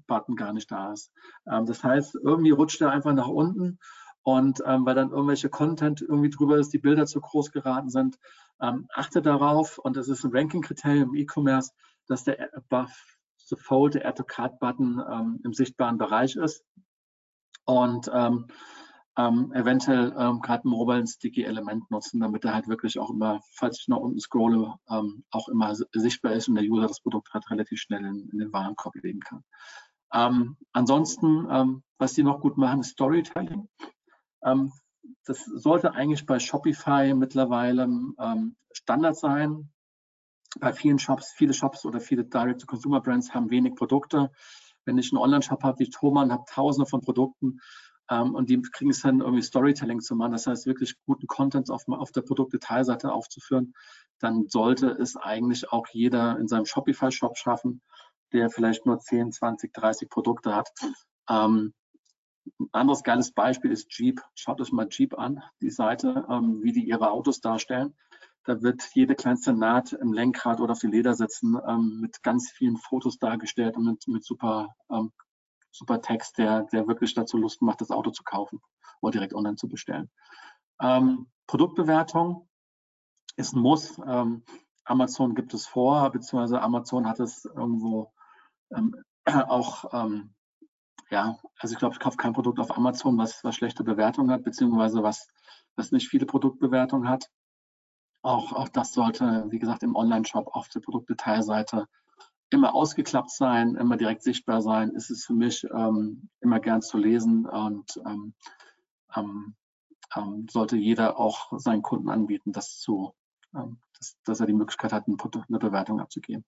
[0.06, 1.12] Button gar nicht da ist.
[1.50, 3.78] Ähm, das heißt, irgendwie rutscht er einfach nach unten
[4.22, 8.18] und ähm, weil dann irgendwelche Content irgendwie drüber ist, die Bilder zu groß geraten sind,
[8.60, 11.72] ähm, achte darauf und das ist ein Ranking-Kriterium im E-Commerce,
[12.06, 12.92] dass der above
[13.48, 16.64] the fold add to card Button ähm, im sichtbaren Bereich ist
[17.64, 18.10] und
[19.18, 23.11] ähm, ähm, eventuell ähm, gerade ein Mobile Sticky Element nutzen, damit er halt wirklich auch
[23.11, 27.00] immer, falls ich nach unten scrolle, ähm, auch immer sichtbar ist und der User das
[27.00, 29.44] Produkt halt relativ schnell in, in den Warenkorb legen kann.
[30.12, 33.68] Ähm, ansonsten, ähm, was die noch gut machen, ist Storytelling.
[34.44, 34.72] Ähm,
[35.24, 37.88] das sollte eigentlich bei Shopify mittlerweile
[38.72, 39.72] Standard sein.
[40.59, 44.33] Bei vielen Shops, viele Shops oder viele Direct-to-Consumer-Brands haben wenig Produkte.
[44.85, 47.61] Wenn ich einen Online-Shop habe wie Thomann, habe tausende von Produkten,
[48.10, 51.70] ähm, und die kriegen es dann irgendwie Storytelling zu machen, das heißt wirklich guten Content
[51.70, 53.74] auf, auf der Produktdetailseite aufzuführen,
[54.18, 57.82] dann sollte es eigentlich auch jeder in seinem Shopify-Shop schaffen,
[58.32, 60.70] der vielleicht nur 10, 20, 30 Produkte hat.
[61.28, 61.74] Ähm,
[62.60, 64.20] ein anderes geiles Beispiel ist Jeep.
[64.34, 67.96] Schaut euch mal Jeep an, die Seite, ähm, wie die ihre Autos darstellen.
[68.44, 72.76] Da wird jede kleinste Naht im Lenkrad oder auf den Ledersitzen ähm, mit ganz vielen
[72.76, 75.10] Fotos dargestellt und mit, mit super ähm,
[75.76, 78.60] super Text, der, der wirklich dazu Lust macht, das Auto zu kaufen
[79.00, 80.10] oder direkt online zu bestellen.
[80.80, 82.48] Ähm, Produktbewertung
[83.36, 83.98] ist ein Muss.
[84.06, 84.44] Ähm,
[84.84, 88.12] Amazon gibt es vor, beziehungsweise Amazon hat es irgendwo
[88.74, 88.94] ähm,
[89.48, 90.34] auch, ähm,
[91.10, 94.44] ja, also ich glaube, ich kaufe kein Produkt auf Amazon, was, was schlechte Bewertungen hat,
[94.44, 95.28] beziehungsweise was,
[95.76, 97.30] was nicht viele Produktbewertungen hat.
[98.22, 101.86] Auch, auch das sollte, wie gesagt, im Online-Shop auf der Produktdetailseite
[102.50, 106.98] immer ausgeklappt sein, immer direkt sichtbar sein, ist es für mich ähm, immer gern zu
[106.98, 108.35] lesen und ähm,
[109.14, 109.56] ähm,
[110.16, 113.14] ähm sollte jeder auch seinen Kunden anbieten, das zu,
[113.54, 116.44] ähm, dass, dass, er die Möglichkeit hat, eine, Bewertung abzugeben.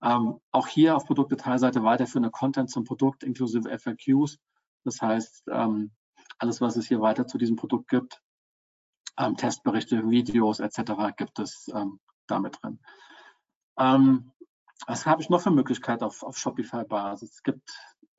[0.00, 4.38] Auch hier auf Produktdetailseite weiterführende Content zum Produkt inklusive FAQs.
[4.84, 8.22] Das heißt, alles, was es hier weiter zu diesem Produkt gibt,
[9.38, 11.16] Testberichte, Videos etc.
[11.16, 11.68] gibt es
[12.28, 12.78] damit drin.
[13.76, 14.30] Ähm,
[14.86, 17.34] was habe ich noch für Möglichkeiten auf, auf Shopify-Basis?
[17.34, 17.70] Es gibt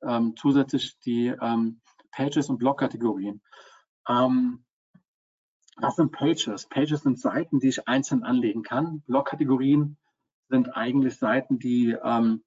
[0.02, 3.40] ähm, zusätzlich die ähm, Pages und Blog-Kategorien.
[4.08, 4.64] Ähm,
[5.76, 6.66] was sind Pages?
[6.68, 9.02] Pages sind Seiten, die ich einzeln anlegen kann.
[9.06, 9.96] Blog-Kategorien
[10.48, 12.44] sind eigentlich Seiten, die, ähm,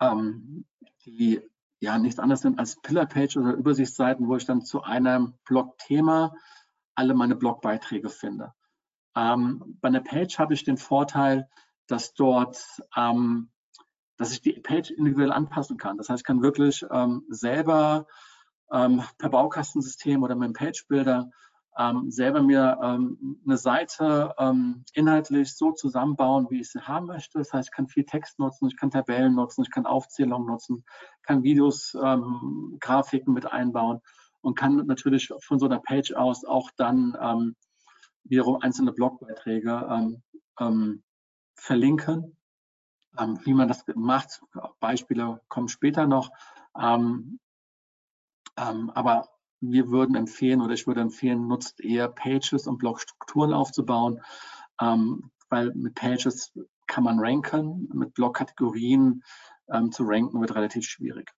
[0.00, 0.66] ähm,
[1.06, 1.40] die
[1.80, 6.34] ja nichts anderes sind als Pillar-Page oder Übersichtsseiten, wo ich dann zu einem Blog-Thema
[6.94, 8.52] alle meine Blogbeiträge finde.
[9.16, 11.48] Ähm, bei einer Page habe ich den Vorteil,
[11.90, 12.64] dass dort,
[12.96, 13.50] ähm,
[14.16, 15.96] dass ich die Page individuell anpassen kann.
[15.96, 18.06] Das heißt, ich kann wirklich ähm, selber
[18.72, 21.30] ähm, per Baukastensystem oder mit dem Page Builder
[21.78, 27.38] ähm, selber mir ähm, eine Seite ähm, inhaltlich so zusammenbauen, wie ich sie haben möchte.
[27.38, 30.84] Das heißt, ich kann viel Text nutzen, ich kann Tabellen nutzen, ich kann Aufzählungen nutzen,
[31.22, 31.96] kann Videos,
[32.80, 34.00] Grafiken mit einbauen
[34.40, 37.54] und kann natürlich von so einer Page aus auch dann
[38.24, 40.22] wiederum einzelne Blogbeiträge ähm,
[40.58, 41.02] ähm,
[41.60, 42.36] verlinken.
[43.18, 44.40] Ähm, wie man das macht,
[44.80, 46.30] Beispiele kommen später noch.
[46.78, 47.38] Ähm,
[48.56, 49.28] ähm, aber
[49.60, 54.20] wir würden empfehlen oder ich würde empfehlen, nutzt eher Pages, um Blogstrukturen aufzubauen,
[54.80, 56.52] ähm, weil mit Pages
[56.86, 59.22] kann man ranken, mit Blogkategorien
[59.68, 61.32] ähm, zu ranken wird relativ schwierig.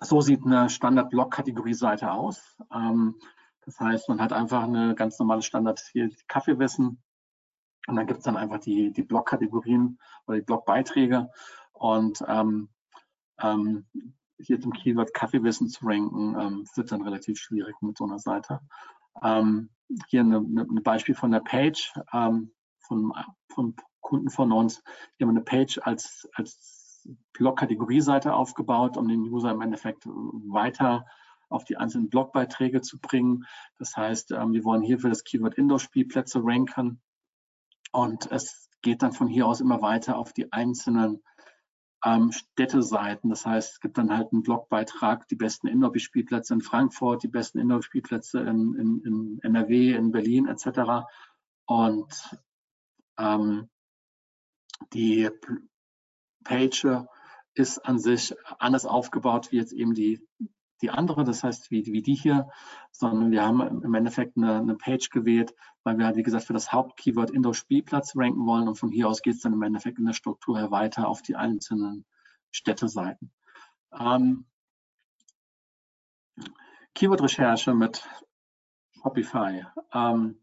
[0.00, 2.56] So sieht eine Standard-Blog-Kategorie-Seite aus.
[2.72, 3.16] Ähm,
[3.62, 7.02] das heißt, man hat einfach eine ganz normale Standard hier Kaffeewissen
[7.86, 11.30] und dann gibt es dann einfach die, die Blog-Kategorien oder die Blogbeiträge
[11.72, 12.68] und ähm,
[13.40, 13.86] ähm,
[14.38, 18.60] hier zum Keyword Kaffeewissen zu ranken, ähm, wird dann relativ schwierig mit so einer Seite.
[19.22, 19.70] Ähm,
[20.08, 23.12] hier ein Beispiel von der Page ähm, von,
[23.48, 24.82] von Kunden von uns.
[25.16, 31.06] Hier haben eine Page als, als Blog-Kategorie-Seite aufgebaut, um den User im Endeffekt weiter
[31.48, 33.44] auf die einzelnen Blogbeiträge zu bringen.
[33.78, 37.00] Das heißt, ähm, wir wollen hier für das Keyword Indoor-Spielplätze ranken
[37.92, 41.22] und es geht dann von hier aus immer weiter auf die einzelnen
[42.04, 43.30] ähm, Städteseiten.
[43.30, 47.58] Das heißt, es gibt dann halt einen Blogbeitrag, die besten Indoor-Spielplätze in Frankfurt, die besten
[47.58, 51.06] Indoor-Spielplätze in, in, in, NRW, in Berlin etc.
[51.66, 52.40] Und
[53.18, 53.68] ähm,
[54.92, 55.28] die
[56.44, 56.86] Page
[57.54, 60.26] ist an sich anders aufgebaut wie jetzt eben die
[60.82, 62.48] die andere, das heißt wie, wie die hier,
[62.90, 66.72] sondern wir haben im Endeffekt eine, eine Page gewählt, weil wir, wie gesagt, für das
[66.72, 70.12] Hauptkeyword Indoor-Spielplatz ranken wollen und von hier aus geht es dann im Endeffekt in der
[70.12, 72.04] Struktur her weiter auf die einzelnen
[72.50, 73.30] Städteseiten.
[73.98, 74.46] Ähm,
[76.94, 78.08] Keyword-Recherche mit
[79.02, 79.66] Shopify.
[79.92, 80.40] Ähm,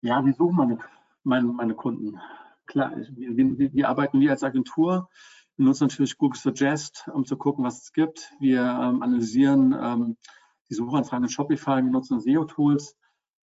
[0.00, 0.78] ja, wie suchen meine,
[1.22, 2.20] meine, meine Kunden?
[2.66, 5.08] Klar, wie, wie, wie arbeiten wir als Agentur?
[5.56, 8.32] Wir nutzen natürlich Google Suggest, um zu gucken, was es gibt.
[8.40, 10.16] Wir ähm, analysieren ähm,
[10.68, 12.96] die Suchanfragen in Shopify, wir nutzen SEO-Tools.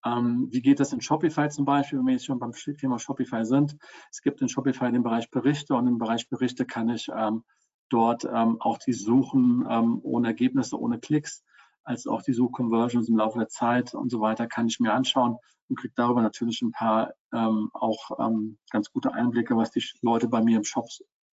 [0.03, 3.45] Ähm, wie geht das in Shopify zum Beispiel, wenn wir jetzt schon beim Thema Shopify
[3.45, 3.77] sind?
[4.11, 7.45] Es gibt in Shopify den Bereich Berichte und im Bereich Berichte kann ich ähm,
[7.87, 11.45] dort ähm, auch die Suchen ähm, ohne Ergebnisse, ohne Klicks,
[11.85, 15.37] als auch die Suchconversions im Laufe der Zeit und so weiter kann ich mir anschauen
[15.69, 20.57] und kriege darüber natürlich ein paar auch ganz gute Einblicke, was die Leute bei mir
[20.57, 20.89] im Shop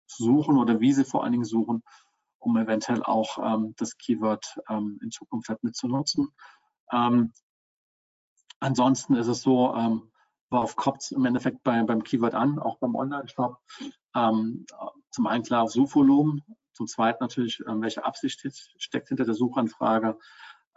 [0.07, 1.83] suchen oder wie sie vor allen Dingen suchen,
[2.39, 6.29] um eventuell auch ähm, das Keyword ähm, in Zukunft halt mit zu nutzen.
[6.93, 7.33] Ähm,
[8.61, 10.11] ansonsten ist es so, ähm,
[10.51, 13.59] worauf kommt es im Endeffekt bei, beim Keyword an, auch beim Online-Shop?
[14.15, 14.67] Ähm,
[15.11, 20.19] zum einen klar auf Suchvolumen, zum zweiten natürlich, ähm, welche Absicht steckt hinter der Suchanfrage.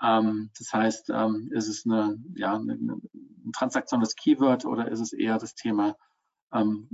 [0.01, 1.09] Ähm, das heißt,
[1.49, 5.95] ist es eine, ja, eine, ein transaktionales Keyword oder ist es eher das Thema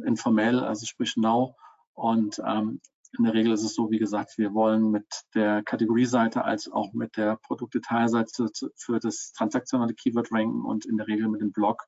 [0.04, 1.56] informell, also sprich now?
[1.94, 2.82] Und ähm,
[3.18, 6.94] in der Regel ist es so, wie gesagt, wir wollen mit der Kategorieseite als auch
[6.94, 11.84] mit der Produktdetailseite für das transaktionale Keyword ranken und in der Regel mit dem Blog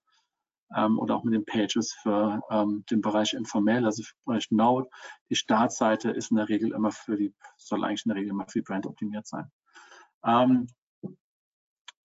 [0.75, 4.51] ähm, oder auch mit den Pages für ähm, den Bereich informell, also für den Bereich
[4.51, 4.89] Now.
[5.29, 8.45] Die Startseite ist in der Regel immer für die, soll eigentlich in der Regel immer
[8.47, 9.51] für die Brand optimiert sein.
[10.23, 10.67] Ähm,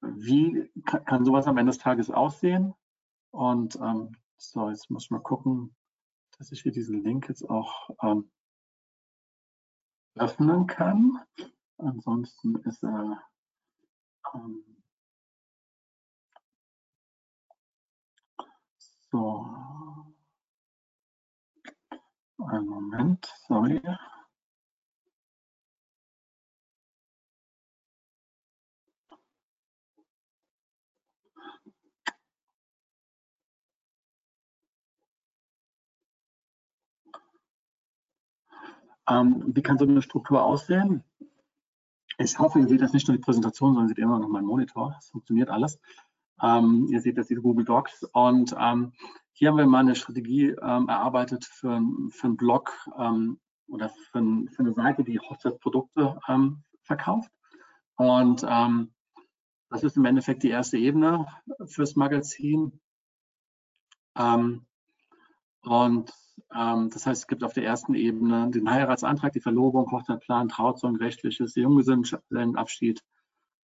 [0.00, 2.74] wie kann, kann, sowas am Ende des Tages aussehen?
[3.32, 5.74] Und ähm, so, jetzt muss ich mal gucken,
[6.40, 8.30] dass ich hier diesen Link jetzt auch ähm,
[10.14, 11.20] öffnen kann.
[11.76, 13.22] Ansonsten ist er
[14.34, 14.64] ähm,
[19.10, 19.46] so.
[22.38, 23.82] Einen Moment, sorry.
[39.10, 41.02] Ähm, wie kann so eine Struktur aussehen?
[42.18, 44.94] Ich hoffe, ihr seht das nicht nur die Präsentation, sondern seht immer noch meinen Monitor.
[44.98, 45.80] Es funktioniert alles.
[46.40, 48.92] Ähm, ihr seht das diese Google Docs und ähm,
[49.32, 54.22] hier haben wir mal eine Strategie ähm, erarbeitet für, für einen Blog ähm, oder für,
[54.50, 57.30] für, eine Seite, die Hochzeitsprodukte ähm, verkauft.
[57.96, 61.26] Und das ist im Endeffekt die erste Ebene
[61.66, 62.80] fürs Magazin.
[65.62, 66.12] Und
[66.54, 70.96] ähm, das heißt, es gibt auf der ersten Ebene den Heiratsantrag, die Verlobung, Hochzeitplan, Trauzeugen,
[70.96, 73.02] rechtliches, Junggesellenabschied,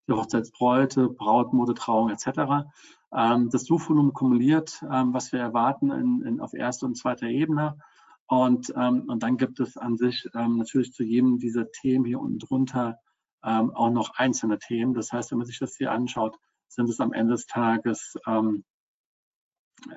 [0.09, 2.67] die Hochzeitsbräute, Brautmode, Trauung etc.
[3.13, 7.79] Ähm, das Suchvolumen kumuliert, ähm, was wir erwarten in, in, auf erster und zweiter Ebene.
[8.27, 12.21] Und, ähm, und dann gibt es an sich ähm, natürlich zu jedem dieser Themen hier
[12.21, 12.99] unten drunter
[13.45, 14.95] ähm, auch noch einzelne Themen.
[14.95, 16.37] Das heißt, wenn man sich das hier anschaut,
[16.69, 18.17] sind es am Ende des Tages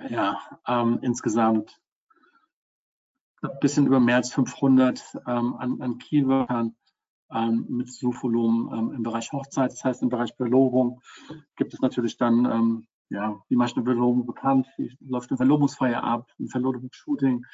[0.09, 0.37] ja,
[1.01, 1.79] insgesamt
[3.41, 6.75] ein bisschen über mehr als 500 an, an Keywörtern
[7.67, 9.71] mit Suchvolumen im Bereich Hochzeit.
[9.71, 11.01] Das heißt, im Bereich Verlobung
[11.55, 16.03] gibt es natürlich dann ja, wie mache ich eine Verlobung bekannt, wie läuft eine Verlobungsfeier
[16.03, 17.45] ab, ein Verlobungsshooting.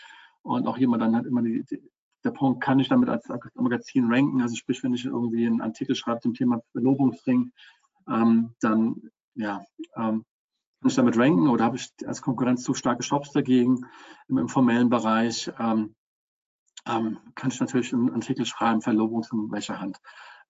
[0.42, 1.82] Und auch jemand dann hat immer die, die,
[2.24, 5.96] der Punkt, kann ich damit als Magazin ranken, also sprich, wenn ich irgendwie einen Artikel
[5.96, 7.52] schreibe zum Thema Verlobungsring,
[8.10, 9.64] ähm, dann ja,
[9.96, 10.26] ähm,
[10.84, 13.86] kann ich damit ranken oder habe ich als Konkurrenz zu starke Shops dagegen
[14.28, 15.96] im informellen Bereich, ähm,
[16.86, 20.02] ähm kann ich natürlich einen Artikel schreiben, Verlobung in welcher Hand.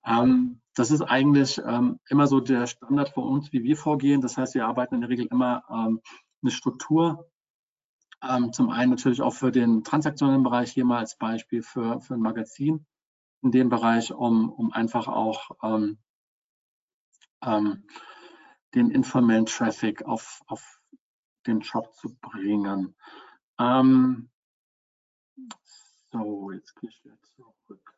[0.04, 4.22] Ähm, das ist eigentlich ähm, immer so der Standard für uns, wie wir vorgehen.
[4.22, 6.02] Das heißt, wir arbeiten in der Regel immer ähm,
[6.42, 7.30] eine Struktur.
[8.28, 12.16] Ähm, zum einen natürlich auch für den transaktionellen Bereich, hier mal als Beispiel für, für
[12.16, 12.88] ein Magazin
[13.44, 16.00] in dem Bereich, um, um einfach auch ähm,
[17.44, 17.84] ähm,
[18.76, 20.82] den informellen Traffic auf, auf
[21.46, 22.96] den Shop zu bringen.
[26.12, 27.94] so, jetzt gehe ich wieder zurück.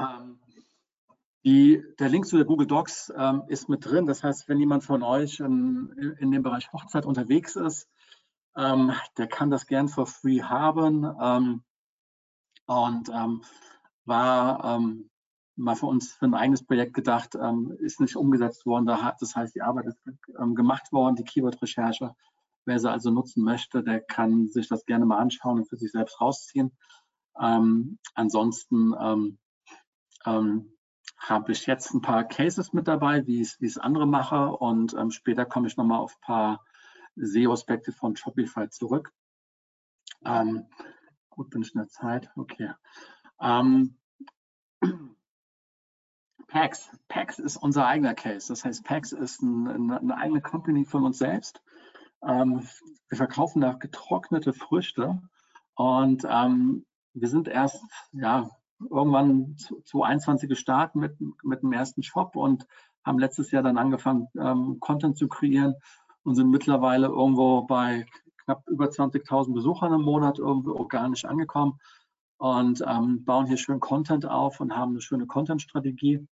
[0.00, 0.40] Ähm,
[1.44, 4.06] die, der Link zu der Google Docs ähm, ist mit drin.
[4.06, 7.88] Das heißt, wenn jemand von euch in, in dem Bereich Hochzeit unterwegs ist,
[8.56, 11.04] ähm, der kann das gern for free haben.
[11.20, 11.62] Ähm,
[12.66, 13.42] und ähm,
[14.10, 15.08] war ähm,
[15.56, 18.84] mal für uns für ein eigenes Projekt gedacht, ähm, ist nicht umgesetzt worden.
[18.86, 19.98] Das heißt, die Arbeit ist
[20.54, 22.14] gemacht worden, die Keyword-Recherche.
[22.66, 25.92] Wer sie also nutzen möchte, der kann sich das gerne mal anschauen und für sich
[25.92, 26.76] selbst rausziehen.
[27.34, 29.38] ansonsten ähm,
[31.20, 35.10] habe ich jetzt ein paar Cases mit dabei, wie ich es andere mache und ähm,
[35.10, 36.64] später komme ich nochmal auf ein paar
[37.16, 39.12] SEO-Aspekte von Shopify zurück.
[40.24, 40.66] Ähm,
[41.28, 42.30] gut, bin ich in der Zeit?
[42.36, 42.72] Okay.
[43.40, 43.99] Ähm,
[46.50, 46.90] PAX.
[47.08, 48.48] PAX ist unser eigener Case.
[48.48, 51.62] Das heißt, PAX ist ein, eine, eine eigene Company von uns selbst.
[52.26, 52.66] Ähm,
[53.08, 55.22] wir verkaufen da getrocknete Früchte
[55.74, 62.66] und ähm, wir sind erst ja, irgendwann 2021 gestartet mit, mit dem ersten Shop und
[63.04, 65.74] haben letztes Jahr dann angefangen, ähm, Content zu kreieren
[66.22, 68.06] und sind mittlerweile irgendwo bei
[68.44, 71.78] knapp über 20.000 Besuchern im Monat irgendwo organisch angekommen
[72.40, 76.26] und ähm, bauen hier schön Content auf und haben eine schöne Content-Strategie.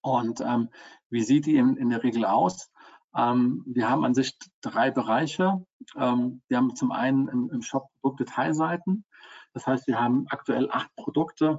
[0.00, 0.70] Und ähm,
[1.10, 2.72] wie sieht die in, in der Regel aus?
[3.14, 5.66] Ähm, wir haben an sich drei Bereiche.
[5.96, 9.04] Ähm, wir haben zum einen im, im Shop Produktdetailseiten.
[9.52, 11.58] Das heißt, wir haben aktuell acht Produkte.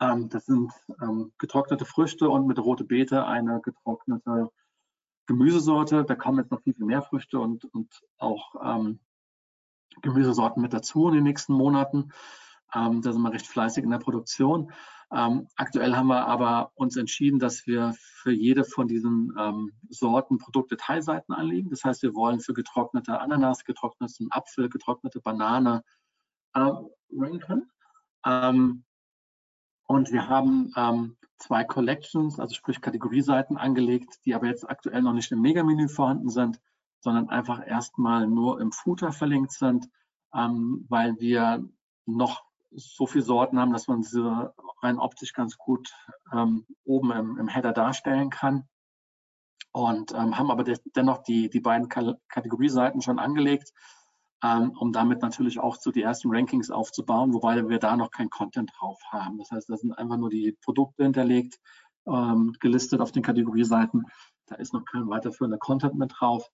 [0.00, 4.50] Ähm, das sind ähm, getrocknete Früchte und mit rote Beete eine getrocknete
[5.26, 6.04] Gemüsesorte.
[6.04, 9.00] Da kommen jetzt noch viel, viel mehr Früchte und, und auch ähm,
[10.02, 12.12] Gemüsesorten mit dazu in den nächsten Monaten.
[12.74, 14.72] Ähm, da sind wir recht fleißig in der Produktion.
[15.12, 20.38] Ähm, aktuell haben wir aber uns entschieden, dass wir für jede von diesen ähm, Sorten
[20.38, 21.70] Produktdetailseiten anlegen.
[21.70, 25.84] Das heißt, wir wollen für getrocknete Ananas, getrockneten Apfel, getrocknete Banane,
[26.54, 26.70] äh,
[27.12, 27.70] ranken.
[28.26, 28.84] Ähm,
[29.86, 35.12] und wir haben ähm, zwei Collections, also sprich Kategorieseiten angelegt, die aber jetzt aktuell noch
[35.12, 36.60] nicht im Mega-Menü vorhanden sind,
[37.04, 39.90] sondern einfach erstmal nur im Footer verlinkt sind,
[40.34, 41.62] ähm, weil wir
[42.06, 42.42] noch
[42.74, 45.92] so viele Sorten haben, dass man sie rein optisch ganz gut
[46.32, 48.66] ähm, oben im, im, Header darstellen kann.
[49.70, 53.72] Und ähm, haben aber de dennoch die, die beiden Kategorieseiten schon angelegt,
[54.42, 58.30] ähm, um damit natürlich auch so die ersten Rankings aufzubauen, wobei wir da noch kein
[58.30, 59.36] Content drauf haben.
[59.38, 61.60] Das heißt, da sind einfach nur die Produkte hinterlegt,
[62.06, 64.06] ähm, gelistet auf den Kategorieseiten.
[64.46, 66.50] Da ist noch kein weiterführender Content mit drauf.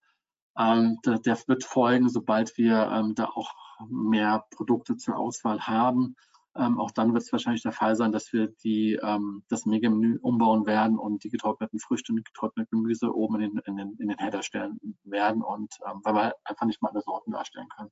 [0.59, 3.53] Ähm, der, wird folgen, sobald wir ähm, da auch
[3.89, 6.17] mehr Produkte zur Auswahl haben.
[6.57, 10.19] Ähm, auch dann wird es wahrscheinlich der Fall sein, dass wir die, ähm, das Mega-Menü
[10.21, 14.09] umbauen werden und die getrockneten Früchte und getrockneten Gemüse oben in den, in den, in
[14.09, 17.91] den Header stellen werden und ähm, weil wir einfach nicht mal alle Sorten darstellen können.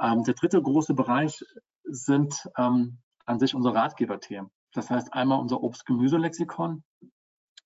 [0.00, 1.44] Ähm, der dritte große Bereich
[1.84, 4.50] sind an sich unsere Ratgeberthemen.
[4.72, 6.82] Das heißt einmal unser Obst-Gemüse-Lexikon,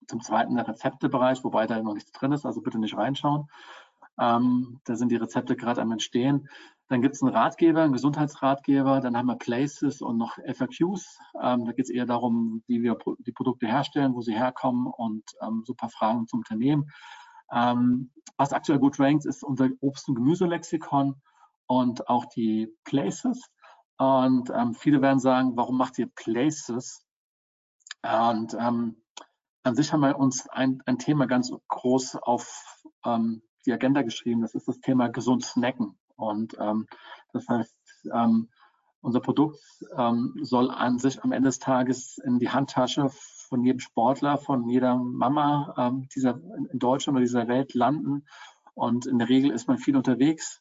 [0.09, 3.47] zum zweiten der Rezeptebereich, wobei da noch nichts drin ist, also bitte nicht reinschauen.
[4.19, 6.49] Ähm, da sind die Rezepte gerade am Entstehen.
[6.89, 11.19] Dann gibt es einen Ratgeber, einen Gesundheitsratgeber, dann haben wir Places und noch FAQs.
[11.43, 15.25] Ähm, da geht es eher darum, wie wir die Produkte herstellen, wo sie herkommen und
[15.43, 16.91] ähm, so ein paar Fragen zum Unternehmen.
[17.53, 21.21] Ähm, was aktuell gut rankt, ist unser Obst- und Gemüselexikon
[21.67, 23.51] und auch die Places.
[23.99, 27.05] Und ähm, viele werden sagen, warum macht ihr Places?
[28.03, 29.03] Und ähm,
[29.65, 34.43] an sich haben wir uns ein, ein Thema ganz groß auf ähm, die Agenda geschrieben.
[34.43, 35.97] Das ist das Thema gesund snacken.
[36.17, 36.87] Und ähm,
[37.33, 37.77] das heißt,
[38.13, 38.49] ähm,
[39.01, 39.61] unser Produkt
[39.97, 43.09] ähm, soll an sich am Ende des Tages in die Handtasche
[43.49, 46.41] von jedem Sportler, von jeder Mama ähm, dieser,
[46.73, 48.27] in Deutschland oder dieser Welt landen.
[48.75, 50.61] Und in der Regel ist man viel unterwegs.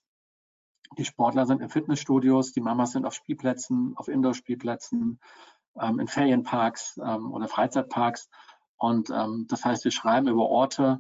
[0.98, 5.20] Die Sportler sind in Fitnessstudios, die Mamas sind auf Spielplätzen, auf Indoor-Spielplätzen,
[5.80, 8.30] ähm, in Ferienparks ähm, oder Freizeitparks.
[8.78, 11.00] Und ähm, das heißt, wir schreiben über Orte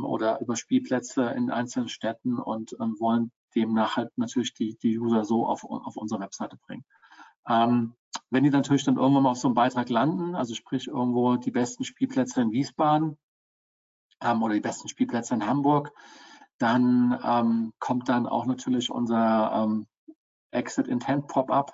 [0.00, 5.24] oder über Spielplätze in einzelnen Städten und ähm, wollen demnach halt natürlich die, die User
[5.24, 6.84] so auf, auf unsere Webseite bringen.
[7.46, 7.94] Ähm,
[8.30, 11.50] wenn die natürlich dann irgendwann mal auf so einem Beitrag landen, also sprich irgendwo die
[11.50, 13.18] besten Spielplätze in Wiesbaden
[14.20, 15.92] ähm, oder die besten Spielplätze in Hamburg,
[16.58, 19.86] dann ähm, kommt dann auch natürlich unser ähm,
[20.50, 21.72] Exit Intent Pop-up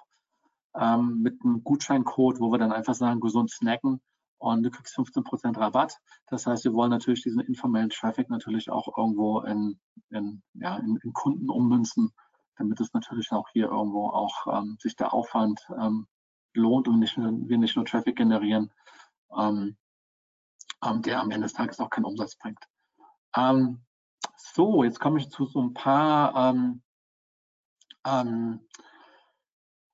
[0.74, 4.00] ähm, mit einem Gutscheincode, wo wir dann einfach sagen, gesund snacken
[4.38, 5.98] und du kriegst 15% Rabatt.
[6.26, 9.78] Das heißt, wir wollen natürlich diesen informellen Traffic natürlich auch irgendwo in,
[10.10, 12.12] in, ja, in, in Kunden ummünzen,
[12.56, 16.06] damit es natürlich auch hier irgendwo auch ähm, sich der Aufwand ähm,
[16.54, 18.72] lohnt und nicht, wir nicht nur Traffic generieren,
[19.36, 19.76] ähm,
[20.84, 22.62] ähm, der am Ende des Tages auch keinen Umsatz bringt.
[23.36, 23.84] Ähm,
[24.36, 26.54] so, jetzt komme ich zu so ein paar
[28.04, 28.60] ähm,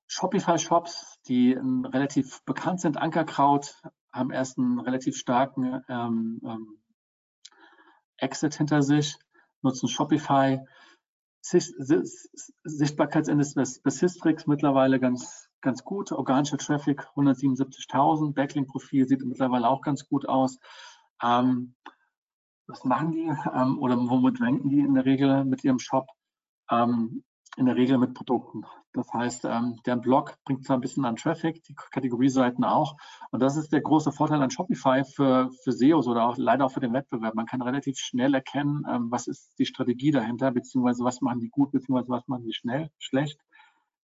[0.07, 2.99] Shopify-Shops, die relativ bekannt sind.
[2.99, 3.82] Ankerkraut
[4.15, 6.79] haben erst einen relativ starken ähm, ähm,
[8.17, 9.17] Exit hinter sich,
[9.62, 10.61] nutzen Shopify.
[11.43, 16.11] Sichtbarkeitsindex bei Sistrix mittlerweile ganz, ganz gut.
[16.11, 18.33] Organischer Traffic 177.000.
[18.33, 20.59] Backlink-Profil sieht mittlerweile auch ganz gut aus.
[21.23, 21.75] Ähm,
[22.67, 26.09] was machen die ähm, oder womit ranken die in der Regel mit ihrem Shop?
[26.71, 27.25] Ähm,
[27.57, 28.64] in der Regel mit Produkten.
[28.92, 32.96] Das heißt, ähm, der Blog bringt zwar ein bisschen an Traffic, die Kategorieseiten auch.
[33.30, 36.72] Und das ist der große Vorteil an Shopify für, für SEOs oder auch leider auch
[36.72, 37.34] für den Wettbewerb.
[37.34, 41.48] Man kann relativ schnell erkennen, ähm, was ist die Strategie dahinter, beziehungsweise was machen die
[41.50, 43.40] gut, beziehungsweise was machen die schnell, schlecht,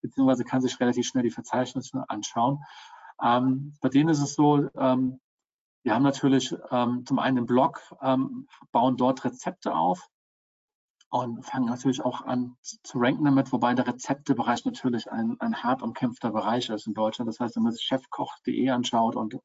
[0.00, 2.62] beziehungsweise kann sich relativ schnell die Verzeichnisse anschauen.
[3.22, 5.20] Ähm, bei denen ist es so, ähm,
[5.82, 10.08] wir haben natürlich ähm, zum einen den Blog, ähm, bauen dort Rezepte auf,
[11.10, 15.82] und fangen natürlich auch an zu ranken damit, wobei der Rezeptebereich natürlich ein, ein hart
[15.82, 17.28] umkämpfter Bereich ist in Deutschland.
[17.28, 19.36] Das heißt, wenn man sich chefkoch.de anschaut und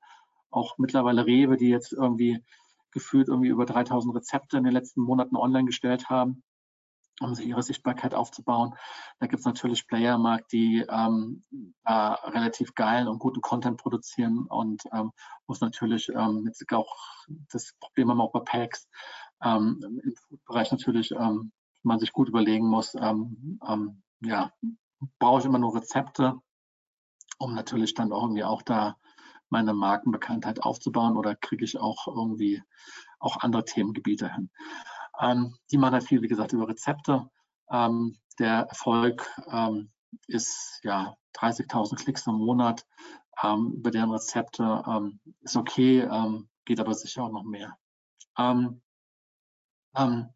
[0.51, 2.43] auch mittlerweile Rewe, die jetzt irgendwie
[2.91, 6.43] gefühlt irgendwie über 3000 Rezepte in den letzten Monaten online gestellt haben,
[7.19, 8.75] um sich ihre Sichtbarkeit aufzubauen.
[9.19, 11.43] Da gibt es natürlich Player Markt, die ähm,
[11.85, 15.11] äh, relativ geilen und guten Content produzieren und ähm,
[15.47, 16.95] muss natürlich ähm, jetzt auch
[17.51, 18.87] das Problem haben auch bei Packs,
[19.43, 21.51] ähm, im Food-Bereich natürlich ähm,
[21.83, 24.51] man sich gut überlegen muss, ähm, ähm, ja,
[25.19, 26.39] brauche ich immer nur Rezepte,
[27.37, 28.97] um natürlich dann irgendwie auch da
[29.49, 32.63] meine Markenbekanntheit aufzubauen oder kriege ich auch irgendwie
[33.19, 34.49] auch andere Themengebiete hin.
[35.19, 37.29] Ähm, die machen halt viel, wie gesagt, über Rezepte.
[37.69, 39.29] Ähm, der Erfolg
[40.27, 42.85] ist ja 30.000 Klicks im Monat
[43.41, 44.83] ähm, über deren Rezepte.
[44.87, 47.77] Ähm, ist okay, ähm, geht aber sicher auch noch mehr.
[48.37, 48.81] Ähm,
[49.97, 50.29] ähm,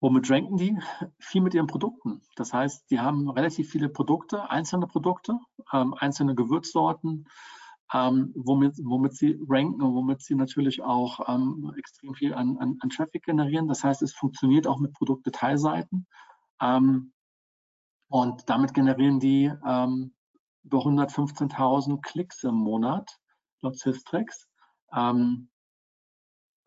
[0.00, 0.78] womit ranken die?
[1.18, 2.22] Viel mit ihren Produkten.
[2.36, 5.38] Das heißt, die haben relativ viele Produkte, einzelne Produkte,
[5.72, 7.28] ähm, einzelne Gewürzsorten,
[7.92, 12.78] ähm, womit, womit sie ranken und womit sie natürlich auch ähm, extrem viel an, an,
[12.80, 13.66] an, Traffic generieren.
[13.66, 16.06] Das heißt, es funktioniert auch mit Produktdetailseiten.
[16.60, 17.12] Ähm,
[18.08, 20.14] und damit generieren die ähm,
[20.64, 23.18] über 115.000 Klicks im Monat
[23.60, 24.48] laut Systrix.
[24.94, 25.48] Ähm,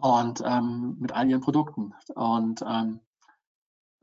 [0.01, 1.93] und ähm, mit all ihren Produkten.
[2.15, 2.99] Und ähm,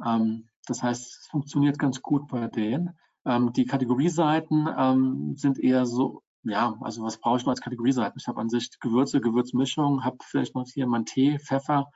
[0.05, 2.97] ähm, das heißt, es funktioniert ganz gut bei denen.
[3.25, 8.19] Ähm, die Kategorieseiten ähm, sind eher so, ja, also was brauche ich noch als Kategorieseiten?
[8.19, 11.91] Ich habe an sich Gewürze, Gewürzmischung, habe vielleicht noch hier meinen Tee, Pfeffer,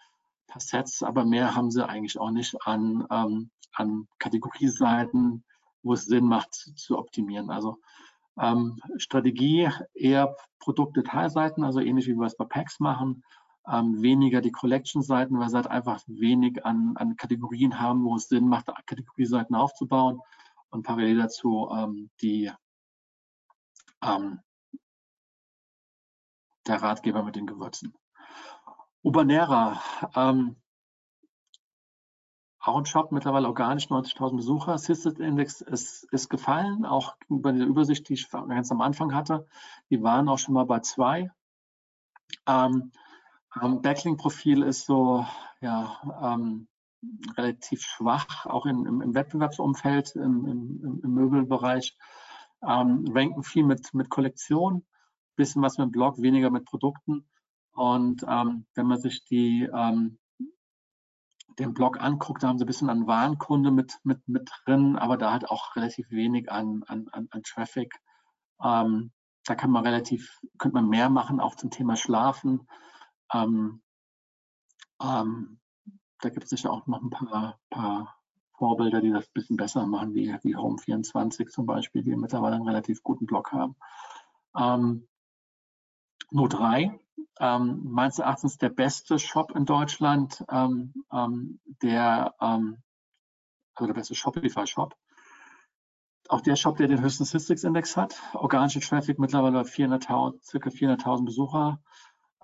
[0.48, 5.44] Passetts, aber mehr haben sie eigentlich auch nicht an, an Kategorieseiten,
[5.82, 7.50] wo es Sinn macht zu optimieren.
[7.50, 7.78] Also
[8.38, 13.22] ähm, Strategie eher Produktdetailseiten, also ähnlich wie wir es bei Packs machen
[13.66, 18.28] ähm, weniger die Collection-Seiten, weil sie halt einfach wenig an, an Kategorien haben, wo es
[18.28, 20.20] Sinn macht, Kategorieseiten aufzubauen
[20.70, 22.50] und parallel dazu ähm, die
[24.02, 24.40] ähm,
[26.66, 27.94] der Ratgeber mit den Gewürzen.
[29.02, 29.80] Ubanera,
[30.14, 30.56] ähm,
[32.60, 34.72] auch ein Shop, mittlerweile organisch 90.000 Besucher.
[34.74, 39.48] Assisted Index ist, ist gefallen, auch bei der Übersicht, die ich ganz am Anfang hatte.
[39.90, 41.32] Die waren auch schon mal bei zwei.
[42.46, 42.92] Ähm,
[43.60, 45.26] ähm, Backlink-Profil ist so,
[45.60, 46.68] ja, ähm,
[47.36, 51.96] relativ schwach, auch in, im, im, Wettbewerbsumfeld, im, im, im Möbelbereich.
[52.62, 54.86] Ähm, ranken viel mit, mit Kollektion,
[55.36, 57.28] bisschen was mit Blog, weniger mit Produkten.
[57.72, 60.18] Und ähm, wenn man sich die, ähm,
[61.58, 65.16] den Blog anguckt, da haben sie ein bisschen an Warenkunde mit, mit, mit drin, aber
[65.16, 67.92] da hat auch relativ wenig an, an, an, an Traffic.
[68.62, 69.10] Ähm,
[69.44, 72.68] da kann man relativ, könnte man mehr machen, auch zum Thema Schlafen.
[73.32, 73.82] Ähm,
[75.02, 75.58] ähm,
[76.20, 78.16] da gibt es sicher auch noch ein paar, paar
[78.56, 82.68] Vorbilder, die das ein bisschen besser machen, wie, wie Home24 zum Beispiel, die mittlerweile einen
[82.68, 83.76] relativ guten Blog haben.
[84.56, 85.08] Ähm,
[86.30, 86.98] nur drei.
[87.40, 92.82] Ähm, meines Erachtens der beste Shop in Deutschland, ähm, ähm, der, ähm,
[93.74, 94.96] also der beste Shopify-Shop.
[96.28, 98.22] Auch der Shop, der den höchsten Statistics-Index hat.
[98.34, 101.82] Organische Traffic mittlerweile bei 400.000, circa 400.000 Besucher.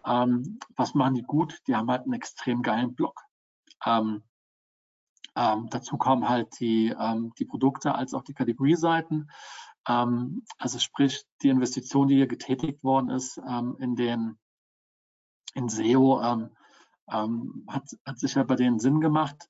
[0.08, 1.58] Ähm, was machen die gut?
[1.66, 3.20] Die haben halt einen extrem geilen Blog.
[3.84, 4.22] Ähm,
[5.36, 9.30] ähm, dazu kommen halt die, ähm, die Produkte als auch die Kategorieseiten.
[9.86, 14.38] Ähm, also sprich, die Investition, die hier getätigt worden ist ähm, in den
[15.54, 16.20] in SEO,
[17.10, 19.48] hat, hat sicher bei denen Sinn gemacht.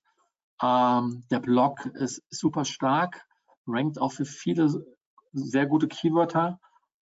[0.63, 3.27] der Blog ist super stark,
[3.67, 4.87] rankt auch für viele
[5.33, 6.61] sehr gute Keywörter.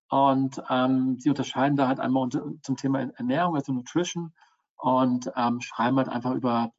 [0.08, 4.32] Und ähm, sie unterscheiden da halt einmal unter, zum Thema Ernährung, also Nutrition,
[4.76, 6.72] und ähm, schreiben halt einfach über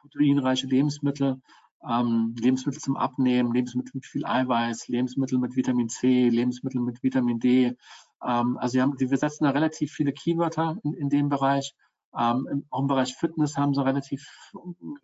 [0.00, 1.40] proteinreiche Lebensmittel,
[1.88, 7.38] ähm, Lebensmittel zum Abnehmen, Lebensmittel mit viel Eiweiß, Lebensmittel mit Vitamin C, Lebensmittel mit Vitamin
[7.38, 7.76] D.
[8.22, 11.74] Ähm, also haben, wir setzen da relativ viele Keywörter in, in dem Bereich.
[12.16, 14.26] Ähm, auch im Bereich Fitness haben sie relativ,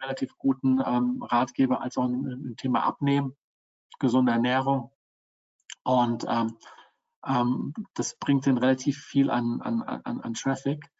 [0.01, 3.37] relativ guten ähm, Ratgeber, als auch im, im Thema Abnehmen,
[3.99, 4.91] gesunde Ernährung.
[5.83, 6.57] Und ähm,
[7.27, 10.91] ähm, das bringt den relativ viel an, an, an, an Traffic.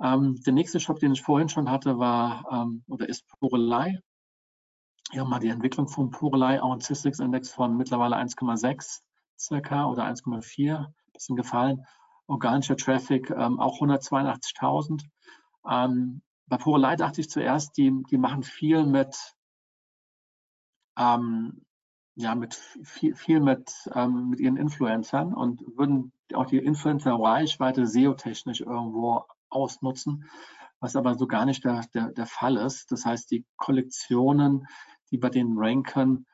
[0.00, 3.98] Ähm, der nächste Shop, den ich vorhin schon hatte, war ähm, oder ist Purelei.
[5.10, 9.00] Hier haben wir die Entwicklung von Purelei, auch ein Cystix Index von mittlerweile 1,6
[9.38, 11.84] circa oder 1,4, bisschen gefallen.
[12.26, 15.02] Organischer Traffic ähm, auch 182.000.
[15.68, 19.16] Ähm, bei Purelei dachte ich zuerst, die, die machen viel mit
[20.98, 21.64] ähm,
[22.18, 28.60] ja, mit viel, viel mit, ähm, mit ihren Influencern und würden auch die Influencer-Reichweite SEO-technisch
[28.60, 30.24] irgendwo ausnutzen,
[30.80, 32.90] was aber so gar nicht der, der, der Fall ist.
[32.90, 34.66] Das heißt, die Kollektionen,
[35.12, 36.26] die bei denen ranken,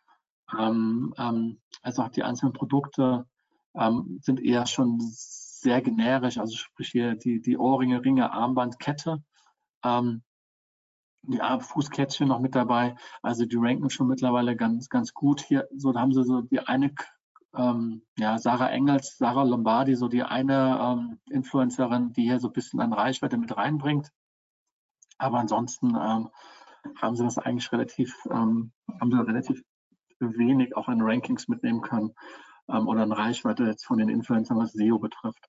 [0.59, 3.27] ähm, ähm, also auch die einzelnen Produkte,
[3.75, 9.23] ähm, sind eher schon sehr generisch, also sprich hier die, die Ohrringe, Ringe, Armband, Kette.
[9.85, 10.23] Ähm,
[11.27, 12.97] die Fußkettchen noch mit dabei.
[13.23, 15.41] Also die ranken schon mittlerweile ganz, ganz gut.
[15.41, 16.93] Hier, so da haben sie so die eine,
[17.55, 22.53] ähm, ja, Sarah Engels, Sarah Lombardi, so die eine ähm, Influencerin, die hier so ein
[22.53, 24.11] bisschen an Reichweite mit reinbringt.
[25.19, 26.29] Aber ansonsten ähm,
[27.01, 29.63] haben sie das eigentlich relativ, ähm, haben sie relativ
[30.21, 32.15] wenig auch an Rankings mitnehmen können
[32.69, 35.49] ähm, oder an Reichweite jetzt von den Influencern, was SEO betrifft.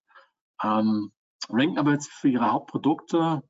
[0.63, 1.11] Ähm,
[1.49, 3.43] ranken aber jetzt für ihre Hauptprodukte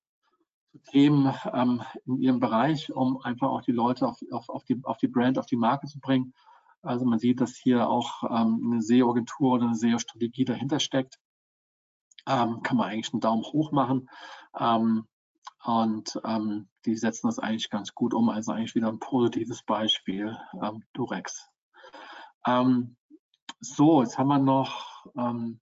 [0.71, 4.79] zu Themen ähm, in ihrem Bereich, um einfach auch die Leute auf, auf, auf, die,
[4.83, 6.33] auf die Brand, auf die Marke zu bringen.
[6.81, 11.19] Also man sieht, dass hier auch ähm, eine SEO-Agentur oder eine SEO-Strategie dahinter steckt
[12.27, 14.09] ähm, kann man eigentlich einen Daumen hoch machen.
[14.57, 15.07] Ähm,
[15.63, 18.29] und ähm, die setzen das eigentlich ganz gut um.
[18.29, 21.49] Also eigentlich wieder ein positives Beispiel, ähm, Durex.
[22.45, 22.95] Ähm,
[23.59, 25.59] so, jetzt haben wir noch, ähm,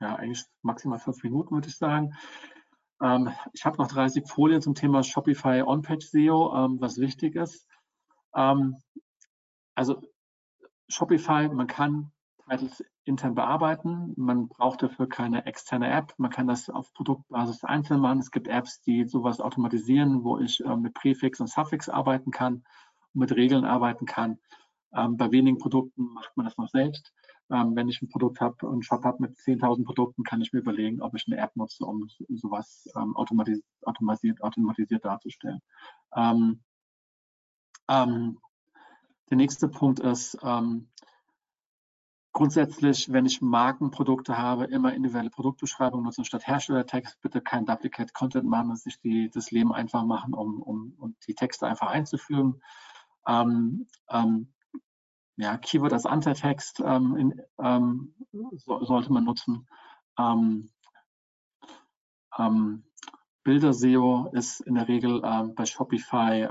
[0.00, 2.14] ja, eigentlich maximal fünf Minuten, würde ich sagen.
[3.52, 7.66] ich habe noch 30 Folien zum Thema Shopify On-Page SEO, was wichtig ist.
[8.32, 10.02] also
[10.88, 12.12] Shopify, man kann
[12.48, 14.12] Titles intern bearbeiten.
[14.16, 16.14] Man braucht dafür keine externe App.
[16.18, 18.18] Man kann das auf Produktbasis einzeln machen.
[18.18, 22.64] Es gibt Apps, die sowas automatisieren, wo ich äh, mit Präfix und Suffix arbeiten kann
[23.14, 24.38] mit Regeln arbeiten kann.
[24.92, 27.12] Ähm, bei wenigen Produkten macht man das noch selbst.
[27.50, 30.60] Ähm, wenn ich ein Produkt habe, einen Shop habe mit 10.000 Produkten, kann ich mir
[30.60, 35.60] überlegen, ob ich eine App nutze, um sowas ähm, automatis automatisiert, automatisiert darzustellen.
[36.14, 36.62] Ähm,
[37.88, 38.38] ähm,
[39.30, 40.88] der nächste Punkt ist, ähm,
[42.34, 47.20] grundsätzlich, wenn ich Markenprodukte habe, immer individuelle Produktbeschreibung nutzen statt Herstellertext.
[47.22, 51.16] Bitte kein Duplicate Content machen, dass sich die, das Leben einfach machen, um, um, um
[51.26, 52.60] die Texte einfach einzufügen.
[53.26, 54.52] Ähm, ähm,
[55.36, 58.14] ja, Keyword als Antext ähm, in, ähm,
[58.56, 59.68] so, sollte man nutzen.
[60.18, 60.70] Ähm,
[62.36, 62.84] ähm,
[63.44, 65.20] Bilder-SEO ist in der Regel
[65.54, 66.48] bei Shopify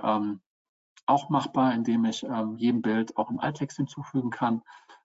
[1.08, 4.62] auch machbar, indem ich jedem Bild auch einen Alttext hinzufügen kann.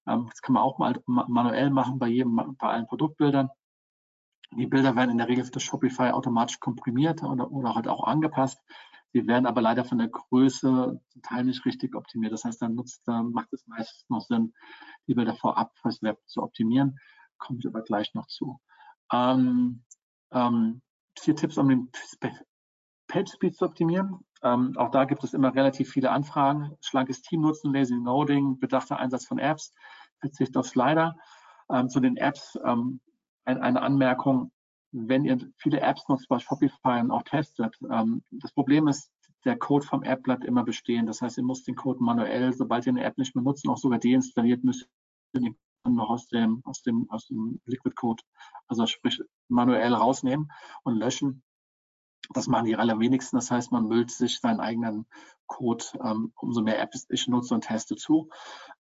[0.09, 3.51] Ähm, das kann man auch mal manuell machen bei jedem, bei allen Produktbildern.
[4.57, 8.59] Die Bilder werden in der Regel das Shopify automatisch komprimiert oder, oder halt auch angepasst.
[9.13, 12.33] Sie werden aber leider von der Größe zum Teil nicht richtig optimiert.
[12.33, 14.55] Das heißt, dann nutzt, dann macht es meistens noch Sinn,
[15.07, 16.99] die Bilder vorab fürs Web zu optimieren.
[17.39, 18.61] Komme ich aber gleich noch zu.
[19.13, 19.85] Ähm,
[20.33, 20.83] ähm,
[21.19, 21.91] vier Tipps, um den
[23.07, 24.25] Page Speed zu optimieren.
[24.43, 26.77] Ähm, auch da gibt es immer relativ viele Anfragen.
[26.81, 29.73] Schlankes Team nutzen, Lazy Noding, bedachter Einsatz von Apps,
[30.21, 31.17] Verzicht auf Slider.
[31.71, 33.01] Ähm, zu den Apps ähm,
[33.45, 34.51] ein, eine Anmerkung
[34.93, 39.11] wenn ihr viele Apps nutzt bei Shopify und auch testet, ähm, das Problem ist,
[39.45, 41.07] der Code vom App bleibt immer bestehen.
[41.07, 43.77] Das heißt, ihr müsst den Code manuell, sobald ihr eine App nicht mehr nutzt auch
[43.77, 44.89] sogar deinstalliert, müsst
[45.35, 48.23] ihr den noch aus dem, aus dem, aus dem Liquid Code,
[48.67, 50.51] also sprich manuell rausnehmen
[50.83, 51.43] und löschen.
[52.31, 53.39] Das machen die allerwenigsten.
[53.39, 55.07] Das heißt, man müllt sich seinen eigenen
[55.47, 58.29] Code, ähm, umso mehr Apps ich nutze und teste zu.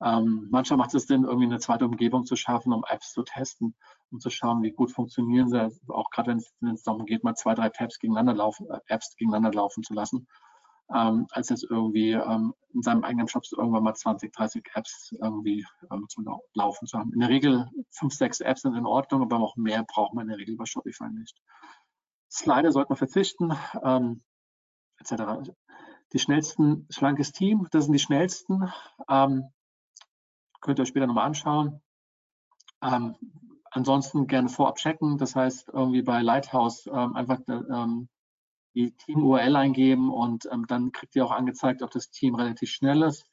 [0.02, 3.74] Ähm, manchmal macht es Sinn, irgendwie eine zweite Umgebung zu schaffen, um Apps zu testen,
[4.10, 5.70] um zu schauen, wie gut funktionieren sie.
[5.88, 9.52] Auch gerade wenn es darum geht, mal zwei, drei Tabs gegeneinander laufen, äh, Apps gegeneinander
[9.52, 10.28] laufen zu lassen.
[10.94, 15.66] Ähm, als jetzt irgendwie ähm, in seinem eigenen Shop irgendwann mal 20, 30 Apps irgendwie
[15.92, 17.12] ähm, zum Laufen zu haben.
[17.12, 20.28] In der Regel fünf, sechs Apps sind in Ordnung, aber auch mehr braucht man in
[20.30, 21.38] der Regel bei Shopify nicht.
[22.30, 23.52] Slider sollte man verzichten,
[23.82, 24.22] ähm,
[24.98, 25.50] etc.
[26.12, 28.72] Die schnellsten, schlankes Team, das sind die schnellsten.
[29.08, 29.50] Ähm,
[30.60, 31.80] könnt ihr euch später nochmal anschauen.
[32.82, 33.16] Ähm,
[33.70, 38.08] ansonsten gerne vorab checken, das heißt irgendwie bei Lighthouse ähm, einfach ähm,
[38.74, 43.02] die Team-URL eingeben und ähm, dann kriegt ihr auch angezeigt, ob das Team relativ schnell
[43.02, 43.26] ist.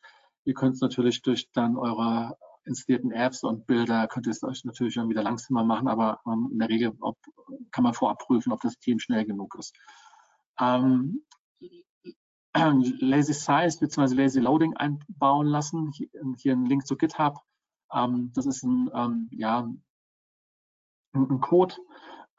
[0.43, 4.63] Ihr könnt es natürlich durch dann eure installierten Apps und Bilder könnt ihr es euch
[4.65, 7.17] natürlich dann wieder langsamer machen, aber ähm, in der Regel ob,
[7.71, 9.75] kann man vorab prüfen, ob das Team schnell genug ist.
[10.59, 11.21] Ähm,
[12.55, 14.15] Lazy Size bzw.
[14.15, 15.91] Lazy Loading einbauen lassen.
[15.91, 16.07] Hier,
[16.37, 17.39] hier ein Link zu GitHub.
[17.93, 19.67] Ähm, das ist ein, ähm, ja,
[21.13, 21.75] ein Code,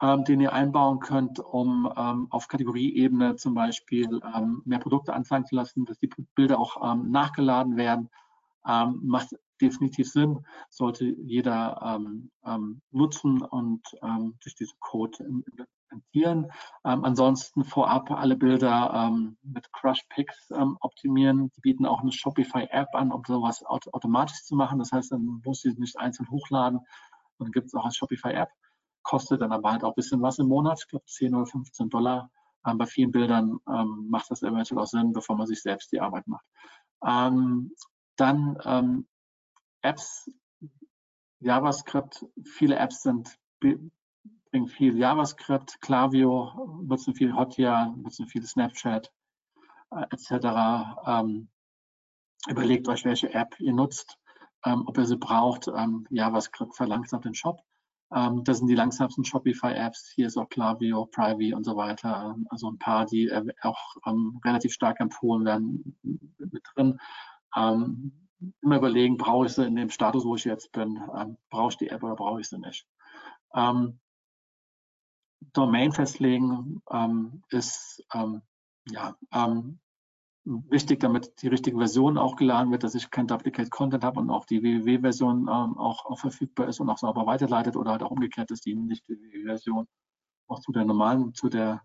[0.01, 5.45] ähm, den ihr einbauen könnt, um ähm, auf Kategorieebene zum Beispiel ähm, mehr Produkte anzeigen
[5.45, 8.09] zu lassen, dass die Bilder auch ähm, nachgeladen werden.
[8.67, 16.51] Ähm, macht definitiv Sinn, sollte jeder ähm, ähm, nutzen und ähm, durch diesen Code implementieren.
[16.85, 21.51] Ähm, ansonsten vorab alle Bilder ähm, mit Crush Picks ähm, optimieren.
[21.55, 24.79] Die bieten auch eine Shopify App an, um sowas aut automatisch zu machen.
[24.79, 26.79] Das heißt, dann muss sie nicht einzeln hochladen.
[27.39, 28.49] Dann gibt es auch eine Shopify App.
[29.03, 31.89] Kostet dann aber halt auch ein bisschen was im Monat, ich glaube 10 oder 15
[31.89, 32.29] Dollar.
[32.63, 33.57] bei vielen Bildern
[34.09, 36.45] macht das eventuell auch Sinn, bevor man sich selbst die Arbeit macht.
[38.17, 39.05] dann
[39.87, 40.29] Apps,
[41.39, 49.11] JavaScript, viele Apps sind, bringen viel JavaScript, Klaviyo, nutzen viel Hotjar, nutzen viel Snapchat,
[49.91, 50.99] äh, etc.
[51.05, 51.49] Ähm,
[52.49, 54.17] überlegt euch, welche App ihr nutzt,
[54.65, 55.67] ähm, ob ihr sie braucht.
[55.67, 57.61] Ähm, JavaScript verlangsamt den Shop.
[58.13, 60.13] Ähm, das sind die langsamsten Shopify-Apps.
[60.15, 62.33] Hier ist auch Klaviyo, Privy und so weiter.
[62.35, 66.99] Ähm, also ein paar, die äh, auch ähm, relativ stark empfohlen werden, mit drin.
[68.61, 71.77] Immer überlegen, brauche ich sie in dem Status, wo ich jetzt bin, ähm, brauche ich
[71.77, 72.87] die App oder brauche ich sie nicht.
[73.53, 73.99] Ähm,
[75.53, 78.41] Domain festlegen ähm, ist ähm,
[78.89, 79.79] ja, ähm,
[80.45, 84.29] wichtig, damit die richtige Version auch geladen wird, dass ich kein Duplicate Content habe und
[84.29, 88.11] auch die www-Version ähm, auch, auch, verfügbar ist und auch sauber weiterleitet oder halt auch
[88.11, 89.87] umgekehrt ist, die nicht www-Version
[90.47, 91.81] auch zu der normalen, zu der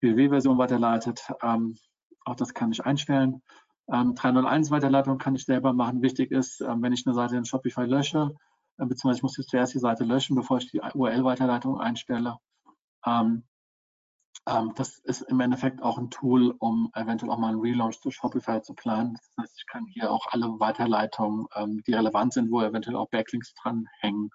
[0.00, 1.28] www-Version weiterleitet.
[2.24, 3.42] auch das kann ich einstellen.
[3.90, 6.02] Ähm, 301 Weiterleitung kann ich selber machen.
[6.02, 8.34] Wichtig ist, ähm, wenn ich eine Seite in Shopify lösche,
[8.78, 12.38] äh, beziehungsweise ich muss jetzt zuerst die Seite löschen, bevor ich die URL-Weiterleitung einstelle.
[13.06, 13.44] Ähm,
[14.46, 18.10] Ähm, das ist im Endeffekt auch ein Tool, um eventuell auch mal einen Relaunch zu
[18.10, 19.14] Shopify zu planen.
[19.14, 23.08] Das heißt, ich kann hier auch alle Weiterleitungen, ähm, die relevant sind, wo eventuell auch
[23.10, 24.30] Backlinks dranhängen,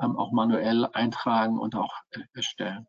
[0.00, 2.86] ähm, auch manuell eintragen und auch äh, erstellen.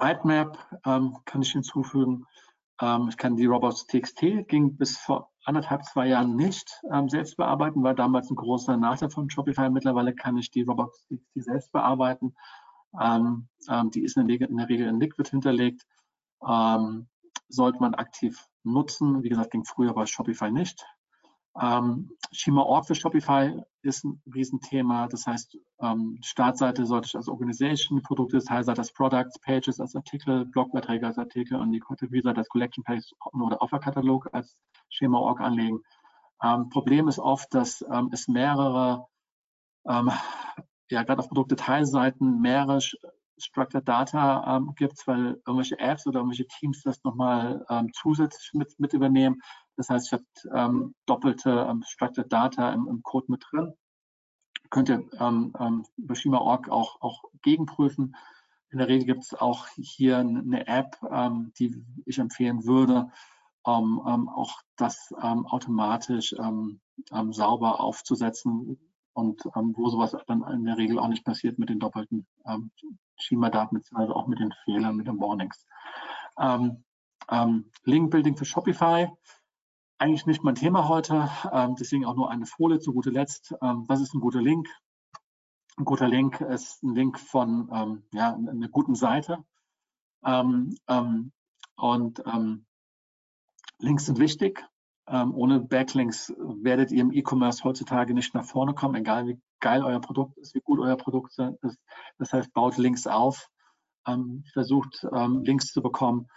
[0.00, 2.26] Sitemap kann ich hinzufügen.
[2.80, 7.82] Ähm, ich kann die Robots.txt, ging bis vor anderthalb, zwei Jahren nicht ähm, selbst bearbeiten,
[7.82, 9.70] war damals ein großer Nachteil von Shopify.
[9.70, 12.34] Mittlerweile kann ich die Robots.txt selbst bearbeiten.
[13.00, 15.86] Ähm, ähm, die ist in der, Regel, in der Regel in Liquid hinterlegt.
[16.46, 17.08] Ähm,
[17.48, 19.22] sollte man aktiv nutzen.
[19.22, 20.84] Wie gesagt, ging früher bei Shopify nicht.
[21.60, 25.08] Ähm, Schema.org für Shopify ist ein Riesenthema.
[25.08, 30.44] Das heißt, ähm, Startseite sollte ich als Organisation, Produkte, Teilseite als Products, Pages als Artikel,
[30.46, 34.56] Blogbeiträge als Artikel und die Kategorieseite als Collection Page oder Offerkatalog als
[34.90, 35.80] Schema.org anlegen.
[36.42, 39.06] Ähm, Problem ist oft, dass ähm, es mehrere,
[39.88, 40.10] ähm,
[40.90, 42.80] ja gerade auf Produktdetailseiten mehrere
[43.40, 48.78] Structured Data ähm, gibt, weil irgendwelche Apps oder irgendwelche Teams das nochmal ähm, zusätzlich mit,
[48.78, 49.40] mit übernehmen.
[49.80, 50.24] Das heißt, ich habe
[50.54, 53.72] ähm, doppelte ähm, Structured Data im, im, Code mit drin.
[54.68, 58.14] Könnt ihr ähm, ähm, über Schema.org auch, auch gegenprüfen.
[58.68, 63.10] In der Regel gibt es auch hier eine App, ähm, die ich empfehlen würde,
[63.66, 66.34] ähm, auch das automatisch
[67.30, 68.78] sauber aufzusetzen
[69.14, 72.26] und wo sowas dann in der Regel auch nicht passiert mit den doppelten
[73.16, 75.66] Schema-Daten, beziehungsweise auch mit den Fehlern, mit den Warnings.
[77.84, 79.08] Link-Building für Shopify
[80.00, 83.54] eigentlich nicht mein Thema heute, ähm, deswegen auch nur eine Folie zu guter Letzt.
[83.60, 84.66] Ähm, was ist ein guter Link?
[85.76, 89.44] Ein guter Link ist ein Link von ähm, ja, einer guten Seite.
[90.22, 90.76] Und
[93.78, 94.62] Links sind wichtig.
[95.06, 100.02] ohne Backlinks werdet ihr im E-Commerce heutzutage nicht nach vorne kommen, egal wie geil euer
[100.02, 101.78] Produkt ist, wie gut euer Produkt ist.
[102.18, 103.48] Das heißt, baut Links auf,
[104.52, 105.06] versucht
[105.42, 106.28] Links zu bekommen,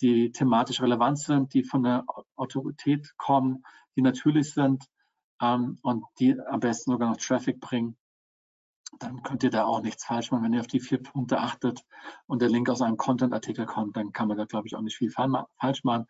[0.00, 2.04] die thematisch relevant sind, die von der
[2.36, 3.64] Autorität kommen,
[3.96, 4.84] die natürlich sind
[5.40, 7.96] ähm, und die am besten sogar noch Traffic bringen,
[8.98, 10.44] dann könnt ihr da auch nichts falsch machen.
[10.44, 11.84] Wenn ihr auf die vier Punkte achtet
[12.26, 14.96] und der Link aus einem Content-Artikel kommt, dann kann man da, glaube ich, auch nicht
[14.96, 16.06] viel falsch machen.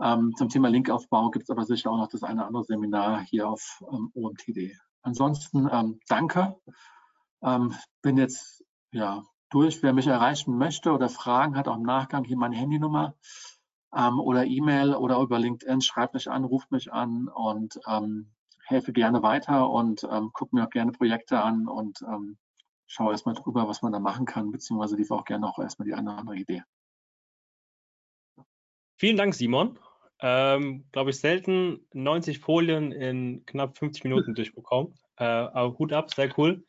[0.00, 3.20] Ähm, zum Thema Linkaufbau gibt es aber sicher auch noch das eine oder andere Seminar
[3.22, 4.76] hier auf ähm, OMTD.
[5.02, 6.56] Ansonsten ähm, danke.
[7.42, 9.22] Ähm, bin jetzt ja
[9.54, 9.82] durch.
[9.82, 13.14] Wer mich erreichen möchte oder Fragen hat, auch im Nachgang hier meine Handynummer
[13.96, 18.32] ähm, oder E-Mail oder über LinkedIn, schreibt mich an, ruft mich an und ähm,
[18.66, 22.38] helfe gerne weiter und ähm, gucke mir auch gerne Projekte an und ähm,
[22.86, 25.94] schaue erstmal drüber, was man da machen kann, beziehungsweise liefere auch gerne auch erstmal die
[25.94, 26.62] eine oder andere Idee.
[28.96, 29.78] Vielen Dank, Simon.
[30.20, 34.94] Ähm, Glaube ich, selten 90 Folien in knapp 50 Minuten durchbekommen.
[35.16, 36.64] Äh, aber Hut ab, sehr cool.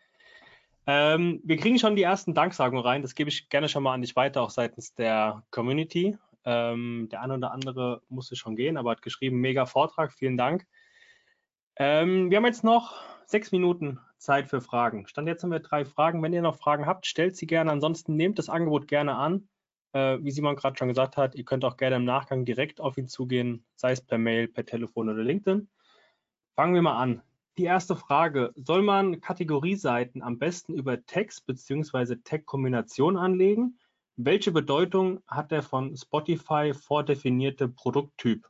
[0.87, 3.01] Ähm, wir kriegen schon die ersten Danksagungen rein.
[3.01, 6.17] Das gebe ich gerne schon mal an dich weiter, auch seitens der Community.
[6.43, 10.67] Ähm, der eine oder andere musste schon gehen, aber hat geschrieben, mega Vortrag, vielen Dank.
[11.77, 15.07] Ähm, wir haben jetzt noch sechs Minuten Zeit für Fragen.
[15.07, 16.21] Stand jetzt haben wir drei Fragen.
[16.21, 17.71] Wenn ihr noch Fragen habt, stellt sie gerne.
[17.71, 19.47] Ansonsten nehmt das Angebot gerne an.
[19.93, 22.97] Äh, wie Simon gerade schon gesagt hat, ihr könnt auch gerne im Nachgang direkt auf
[22.97, 25.67] ihn zugehen, sei es per Mail, per Telefon oder LinkedIn.
[26.55, 27.21] Fangen wir mal an.
[27.57, 32.17] Die erste Frage, soll man Kategorieseiten am besten über Text bzw.
[32.17, 33.79] Tag-Kombination anlegen?
[34.17, 38.49] Welche Bedeutung hat der von Spotify vordefinierte Produkttyp?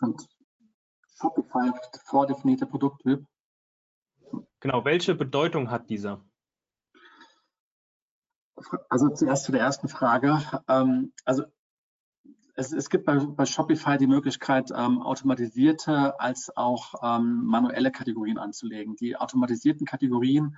[0.00, 0.28] Und
[1.16, 1.72] Shopify
[2.04, 3.26] vordefinierte Produkttyp?
[4.60, 6.24] Genau, welche Bedeutung hat dieser?
[8.88, 10.40] Also zuerst zu der ersten Frage.
[10.68, 11.44] Ähm, also
[12.58, 18.36] es, es gibt bei, bei, Shopify die Möglichkeit, ähm, automatisierte als auch ähm, manuelle Kategorien
[18.36, 18.96] anzulegen.
[18.96, 20.56] Die automatisierten Kategorien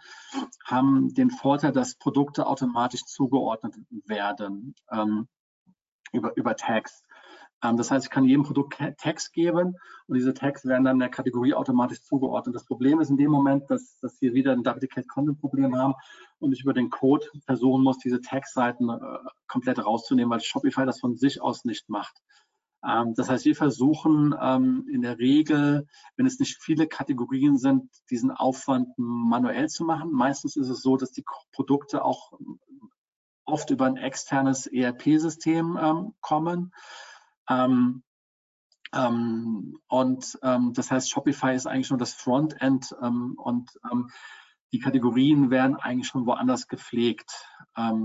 [0.64, 3.74] haben den Vorteil, dass Produkte automatisch zugeordnet
[4.06, 5.28] werden ähm,
[6.12, 7.04] über, über Tags.
[7.62, 11.08] Ähm, das heißt, ich kann jedem Produkt Tags geben und diese Tags werden dann der
[11.08, 12.54] Kategorie automatisch zugeordnet.
[12.54, 15.94] Das Problem ist in dem Moment, dass, dass wir wieder ein Duplicate Content Problem haben
[16.38, 18.98] und ich über den Code versuchen muss, diese Tag-Seiten äh,
[19.46, 22.16] komplett rauszunehmen, weil Shopify das von sich aus nicht macht.
[22.84, 25.86] Ähm, das heißt, wir versuchen ähm, in der Regel,
[26.16, 30.12] wenn es nicht viele Kategorien sind, diesen Aufwand manuell zu machen.
[30.12, 32.32] Meistens ist es so, dass die Produkte auch
[33.44, 36.72] oft über ein externes ERP-System ähm, kommen.
[37.50, 38.02] Ähm,
[38.94, 44.10] ähm, und ähm, das heißt, Shopify ist eigentlich nur das Frontend ähm, und ähm,
[44.72, 47.28] die Kategorien werden eigentlich schon woanders gepflegt,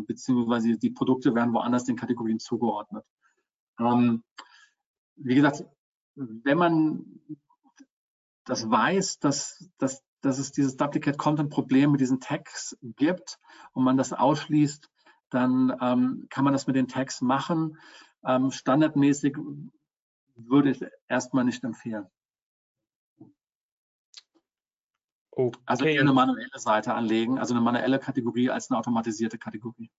[0.08, 3.06] beziehungsweise die Produkte werden woanders den Kategorien zugeordnet.
[3.78, 5.64] wie gesagt,
[6.16, 7.06] wenn man
[8.46, 13.38] das weiß, dass, dass, dass es dieses Duplicate Content Problem mit diesen Tags gibt
[13.74, 14.90] und man das ausschließt,
[15.30, 17.78] dann ähm, kann man das mit den Tags machen.
[18.26, 19.38] Ähm, standardmäßig
[20.36, 22.08] würde ich erstmal nicht empfehlen.
[25.32, 25.60] Okay.
[25.66, 29.92] Also eher eine manuelle Seite anlegen, also eine manuelle Kategorie als eine automatisierte Kategorie.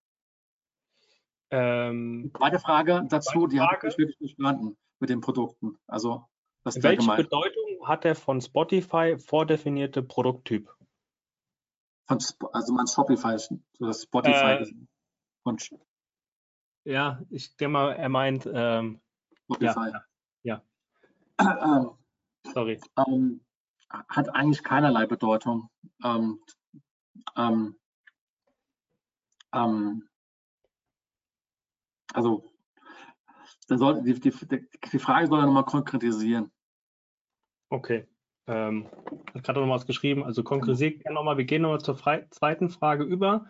[1.50, 5.78] Ähm, Zweite Frage dazu, die habe ich wirklich nicht verstanden mit den Produkten.
[5.86, 6.24] Also
[6.64, 7.22] was Welche gemeint?
[7.22, 10.74] Bedeutung hat er von Spotify vordefinierte Produkttyp?
[12.08, 12.18] Von,
[12.52, 13.36] also man Shopify,
[13.78, 14.62] das Spotify.
[14.62, 14.74] Äh,
[15.42, 15.58] von,
[16.86, 19.00] ja, ich denke mal, er meint ähm,
[19.44, 19.90] Spotify.
[20.42, 20.62] Ja.
[21.40, 21.78] ja.
[21.78, 21.90] Ähm,
[22.52, 22.80] Sorry.
[22.96, 23.40] Ähm,
[23.90, 25.68] hat eigentlich keinerlei Bedeutung.
[26.04, 26.40] Ähm,
[27.36, 27.76] ähm,
[29.52, 30.08] ähm,
[32.14, 32.44] also
[33.66, 36.52] soll, die, die, die, Frage soll er nochmal konkretisieren.
[37.68, 38.06] Okay.
[38.46, 38.88] Ähm,
[39.34, 40.22] ich gerade noch was geschrieben.
[40.22, 41.36] Also konkretisiert gerne nochmal.
[41.36, 43.46] Wir gehen nochmal zur zweiten Frage über.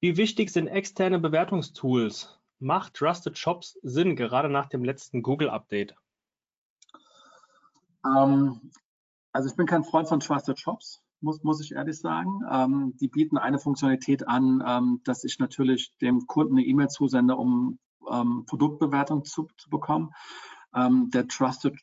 [0.00, 2.40] Wie wichtig sind externe Bewertungstools?
[2.58, 5.94] Macht Trusted Shops Sinn, gerade nach dem letzten Google-Update?
[8.04, 8.72] Ähm,
[9.32, 12.40] also ich bin kein Freund von Trusted Shops, muss, muss ich ehrlich sagen.
[12.50, 17.36] Ähm, die bieten eine Funktionalität an, ähm, dass ich natürlich dem Kunden eine E-Mail zusende,
[17.36, 17.78] um
[18.10, 20.14] ähm, Produktbewertung zu, zu bekommen.
[20.74, 21.78] Ähm, der Trusted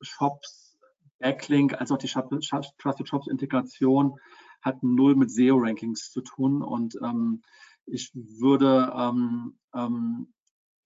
[0.00, 0.78] Shops
[1.18, 4.18] Backlink als auch die Trusted Shops Integration
[4.60, 7.42] hat null mit SEO-Rankings zu tun und ähm,
[7.86, 10.32] ich würde ähm,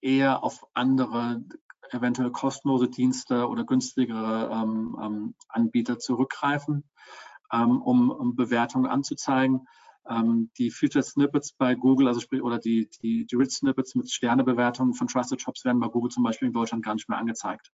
[0.01, 1.43] eher auf andere
[1.91, 6.85] eventuell kostenlose Dienste oder günstigere ähm, ähm, Anbieter zurückgreifen,
[7.53, 9.67] ähm, um, um, Bewertungen anzuzeigen.
[10.09, 14.11] Ähm, die Featured Snippets bei Google, also sprich, oder die, die, die Rich Snippets mit
[14.11, 17.73] Sternebewertungen von Trusted Shops werden bei Google zum Beispiel in Deutschland gar nicht mehr angezeigt.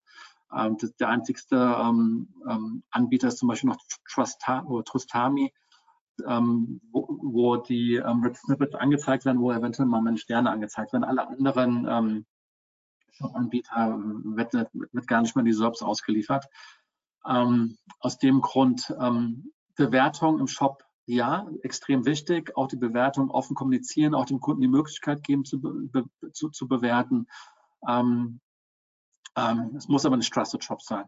[0.55, 3.77] Ähm, der einzigste ähm, Anbieter ist zum Beispiel noch
[4.85, 5.51] Trustami,
[6.19, 11.03] wo, wo, die ähm, Rich Snippets angezeigt werden, wo eventuell mal meine Sterne angezeigt werden.
[11.03, 12.25] Alle anderen
[13.13, 16.45] Shop-Anbieter wird, wird, gar nicht mehr die SERPs ausgeliefert.
[17.25, 22.55] Ähm, aus dem Grund ähm, Bewertung im Shop, ja, extrem wichtig.
[22.55, 26.67] Auch die Bewertung offen kommunizieren, auch dem Kunden die Möglichkeit geben zu, be, zu, zu
[26.67, 27.27] bewerten.
[27.87, 28.39] Ähm,
[29.35, 31.05] ähm, es muss aber nicht Trusted Shop sein.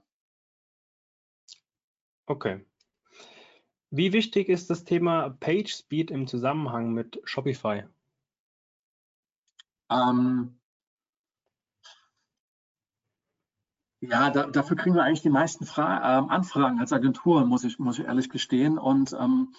[2.27, 2.65] Okay.
[3.95, 7.83] Wie wichtig ist das Thema Page Speed im Zusammenhang mit Shopify?
[9.89, 10.59] Ähm,
[14.01, 17.79] Ja, da, dafür kriegen wir eigentlich die meisten Fra äh, Anfragen als Agentur, muss ich,
[17.79, 18.77] muss ich ehrlich gestehen.
[18.77, 19.53] Und ähm,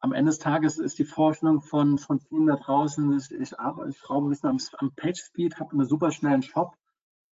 [0.00, 3.98] am Ende des Tages ist die Vorstellung von, von vielen da draußen, ich, ich, ich
[3.98, 6.74] schraube ein bisschen am, am Page Speed, habe einen super schnellen Shop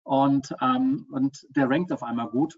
[0.04, 2.58] und, ähm, und der rankt auf einmal gut.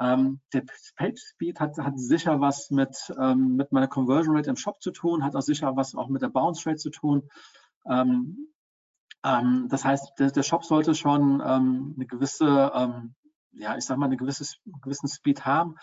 [0.00, 0.64] Ähm, der
[0.96, 4.90] Page Speed hat, hat sicher was mit, ähm, mit meiner Conversion Rate im Shop zu
[4.90, 7.28] tun, hat auch sicher was auch mit der Bounce Rate zu tun.
[7.86, 8.48] Ähm,
[9.24, 13.14] ähm, das heißt, der, der, Shop sollte schon ähm, eine gewisse ähm,
[13.52, 15.76] ja, ich sag mal, einen gewisses, gewissen Speed haben.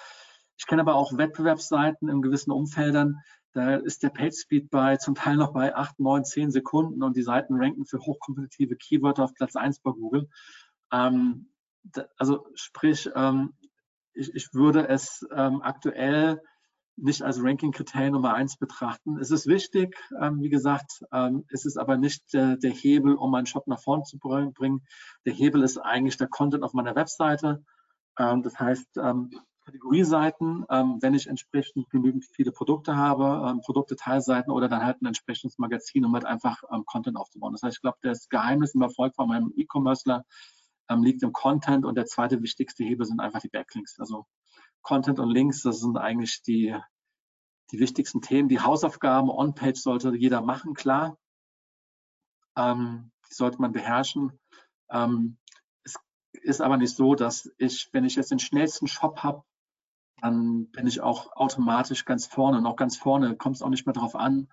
[0.58, 3.22] Ich kenne aber auch Wettbewerbsseiten in gewissen Umfeldern,
[3.54, 7.16] da ist der Page Speed bei zum Teil noch bei 8, 9, 10 Sekunden und
[7.16, 10.30] die Seiten ranken für hochkompetitive Keywörter auf Platz 1 bei Google.
[10.90, 13.10] Also sprich,
[14.18, 16.42] ich, ich, würde es ähm, aktuell
[16.98, 19.20] nicht als Ranking-Kriterium Nummer eins betrachten.
[19.20, 23.32] Es ist wichtig, ähm, wie gesagt, ähm, es ist aber nicht äh, der Hebel, um
[23.32, 24.82] meinen Shop nach vorne zu bringen.
[25.26, 27.64] Der Hebel ist eigentlich der Content auf meiner Webseite.
[28.18, 29.30] Ähm, das heißt, ähm,
[29.64, 35.08] Kategorieseiten, ähm, wenn ich entsprechend genügend viele Produkte habe, ähm, Produktdetailseiten oder dann halt ein
[35.08, 37.52] entsprechendes Magazin, um halt einfach Content aufzubauen.
[37.52, 40.24] Das heißt, ich glaube, das Geheimnis im Erfolg von meinem E-Commercer
[40.96, 44.00] liegt im Content und der zweite wichtigste Hebel sind einfach die Backlinks.
[44.00, 44.26] Also
[44.82, 46.76] Content und Links, das sind eigentlich die,
[47.72, 48.50] die wichtigsten Themen.
[48.50, 51.18] Die Hausaufgaben on-page sollte jeder machen, klar.
[52.56, 54.40] Ähm, die sollte man beherrschen.
[54.90, 55.38] Ähm,
[55.84, 55.96] es
[56.32, 59.44] ist aber nicht so, dass ich, wenn ich jetzt den schnellsten Shop habe,
[60.22, 62.58] dann bin ich auch automatisch ganz vorne.
[62.58, 64.48] Und auch ganz vorne kommt es auch nicht mehr darauf an,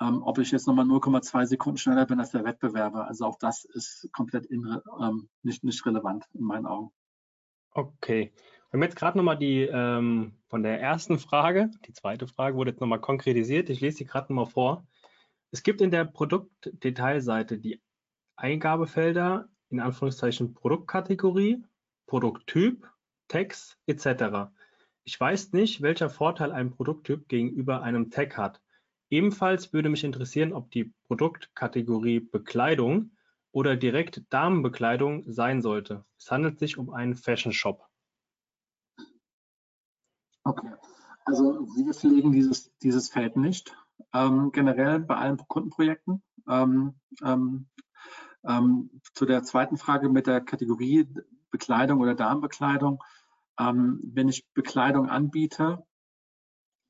[0.00, 3.06] ähm, ob ich jetzt nochmal 0,2 Sekunden schneller bin als der Wettbewerber.
[3.06, 6.90] Also auch das ist komplett in, ähm, nicht, nicht relevant in meinen Augen.
[7.72, 8.32] Okay.
[8.70, 12.70] Wir haben jetzt gerade nochmal die ähm, von der ersten Frage, die zweite Frage wurde
[12.70, 13.70] jetzt nochmal konkretisiert.
[13.70, 14.86] Ich lese sie gerade nochmal vor.
[15.52, 17.80] Es gibt in der Produktdetailseite die
[18.34, 21.64] Eingabefelder in Anführungszeichen Produktkategorie,
[22.06, 22.88] Produkttyp,
[23.28, 24.50] Text etc.
[25.04, 28.60] Ich weiß nicht, welcher Vorteil ein Produkttyp gegenüber einem Tag hat.
[29.14, 33.12] Ebenfalls würde mich interessieren, ob die Produktkategorie Bekleidung
[33.52, 36.04] oder direkt Damenbekleidung sein sollte.
[36.18, 37.88] Es handelt sich um einen Fashion Shop.
[40.42, 40.68] Okay,
[41.26, 43.76] also wir pflegen dieses, dieses Feld nicht.
[44.12, 46.20] Ähm, generell bei allen Kundenprojekten.
[46.48, 46.94] Ähm,
[47.24, 47.68] ähm,
[48.42, 51.06] ähm, zu der zweiten Frage mit der Kategorie
[51.52, 53.00] Bekleidung oder Darmbekleidung.
[53.60, 55.86] Ähm, wenn ich Bekleidung anbiete,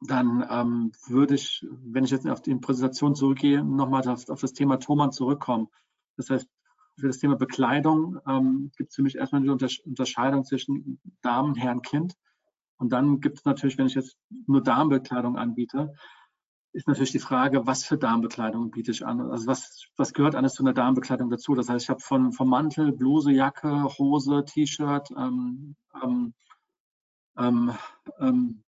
[0.07, 4.53] dann ähm, würde ich, wenn ich jetzt auf die Präsentation zurückgehe, nochmal auf, auf, das
[4.53, 5.69] Thema Thomann zurückkommen.
[6.17, 6.49] Das heißt,
[6.99, 11.83] für das Thema Bekleidung ähm, gibt es für mich erstmal die Unterscheidung zwischen Damen, Herren,
[11.83, 12.17] Kind.
[12.77, 15.95] Und dann gibt es natürlich, wenn ich jetzt nur Damenbekleidung anbiete,
[16.73, 19.21] ist natürlich die Frage, was für Damenbekleidung biete ich an?
[19.21, 21.55] Also was, was gehört alles zu einer Damenbekleidung dazu?
[21.55, 26.35] Das heißt, ich habe von vom Mantel, Bluse, Jacke, Hose, T-Shirt, ähm, ähm,
[27.39, 27.73] ähm,
[28.19, 28.64] ähm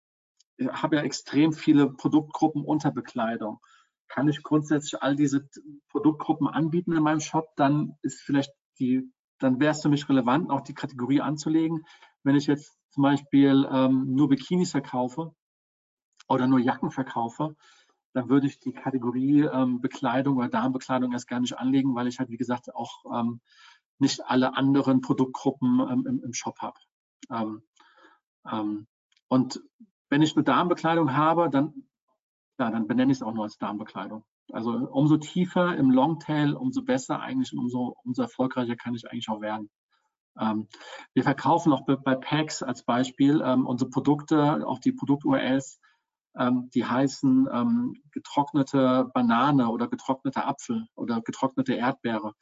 [0.70, 3.60] habe ja extrem viele Produktgruppen unter Bekleidung.
[4.08, 5.48] Kann ich grundsätzlich all diese
[5.88, 10.50] Produktgruppen anbieten in meinem Shop, dann ist vielleicht die, dann wäre es für mich relevant,
[10.50, 11.84] auch die Kategorie anzulegen.
[12.22, 15.34] Wenn ich jetzt zum Beispiel ähm, nur Bikinis verkaufe
[16.28, 17.56] oder nur Jacken verkaufe,
[18.12, 22.18] dann würde ich die Kategorie ähm, Bekleidung oder Darmbekleidung erst gar nicht anlegen, weil ich
[22.18, 23.40] halt, wie gesagt, auch ähm,
[23.98, 26.78] nicht alle anderen Produktgruppen ähm, im, im, Shop habe.
[27.30, 27.62] Ähm,
[28.50, 28.86] ähm,
[29.28, 29.60] und
[30.08, 31.74] wenn ich eine Darmbekleidung habe, dann,
[32.58, 34.24] ja, dann benenne ich es auch nur als Darmbekleidung.
[34.52, 39.28] Also umso tiefer im Longtail, umso besser eigentlich und umso, umso erfolgreicher kann ich eigentlich
[39.28, 39.70] auch werden.
[40.38, 40.68] Ähm,
[41.14, 45.80] wir verkaufen auch bei, Packs als Beispiel ähm, unsere Produkte, auch die Produkt-URLs,
[46.38, 52.34] ähm, die heißen ähm, getrocknete Banane oder getrockneter Apfel oder getrocknete Erdbeere.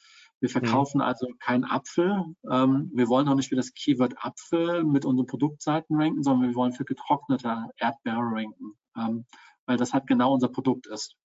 [0.45, 0.67] Wir mhm.
[0.67, 1.05] verkaufen mhm.
[1.05, 2.23] also keinen Apfel.
[2.51, 6.55] Ähm, wir wollen auch nicht für das Keyword Apfel mit unseren Produktseiten ranken, sondern wir
[6.55, 9.25] wollen für getrocknete Erdbeere ranken, ähm,
[9.65, 11.17] weil das halt genau unser Produkt ist.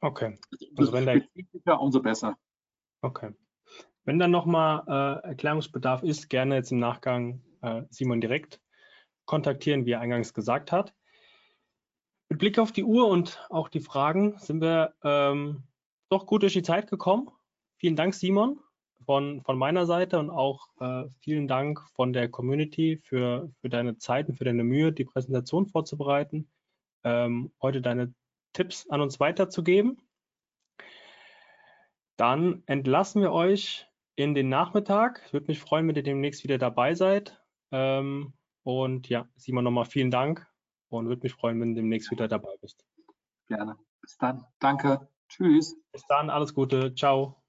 [0.00, 0.38] Okay.
[0.76, 2.38] Also wenn der umso besser.
[3.02, 3.34] Okay.
[4.04, 8.58] Wenn dann nochmal äh, Erklärungsbedarf ist, gerne jetzt im Nachgang äh, Simon direkt
[9.26, 10.94] kontaktieren, wie er eingangs gesagt hat.
[12.30, 15.64] Mit Blick auf die Uhr und auch die Fragen sind wir ähm,
[16.08, 17.30] doch gut durch die Zeit gekommen.
[17.78, 18.58] Vielen Dank, Simon,
[19.04, 23.98] von, von meiner Seite und auch äh, vielen Dank von der Community für, für deine
[23.98, 26.50] Zeit und für deine Mühe, die Präsentation vorzubereiten,
[27.04, 28.12] ähm, heute deine
[28.52, 30.02] Tipps an uns weiterzugeben.
[32.16, 35.22] Dann entlassen wir euch in den Nachmittag.
[35.26, 37.40] Ich würde mich freuen, wenn ihr demnächst wieder dabei seid.
[37.70, 38.32] Ähm,
[38.64, 40.46] und ja, Simon, nochmal vielen Dank
[40.88, 42.84] und würde mich freuen, wenn du demnächst wieder dabei bist.
[43.46, 43.76] Gerne.
[44.00, 44.44] Bis dann.
[44.58, 45.08] Danke.
[45.28, 45.80] Tschüss.
[45.92, 46.28] Bis dann.
[46.28, 46.94] Alles Gute.
[46.94, 47.40] Ciao.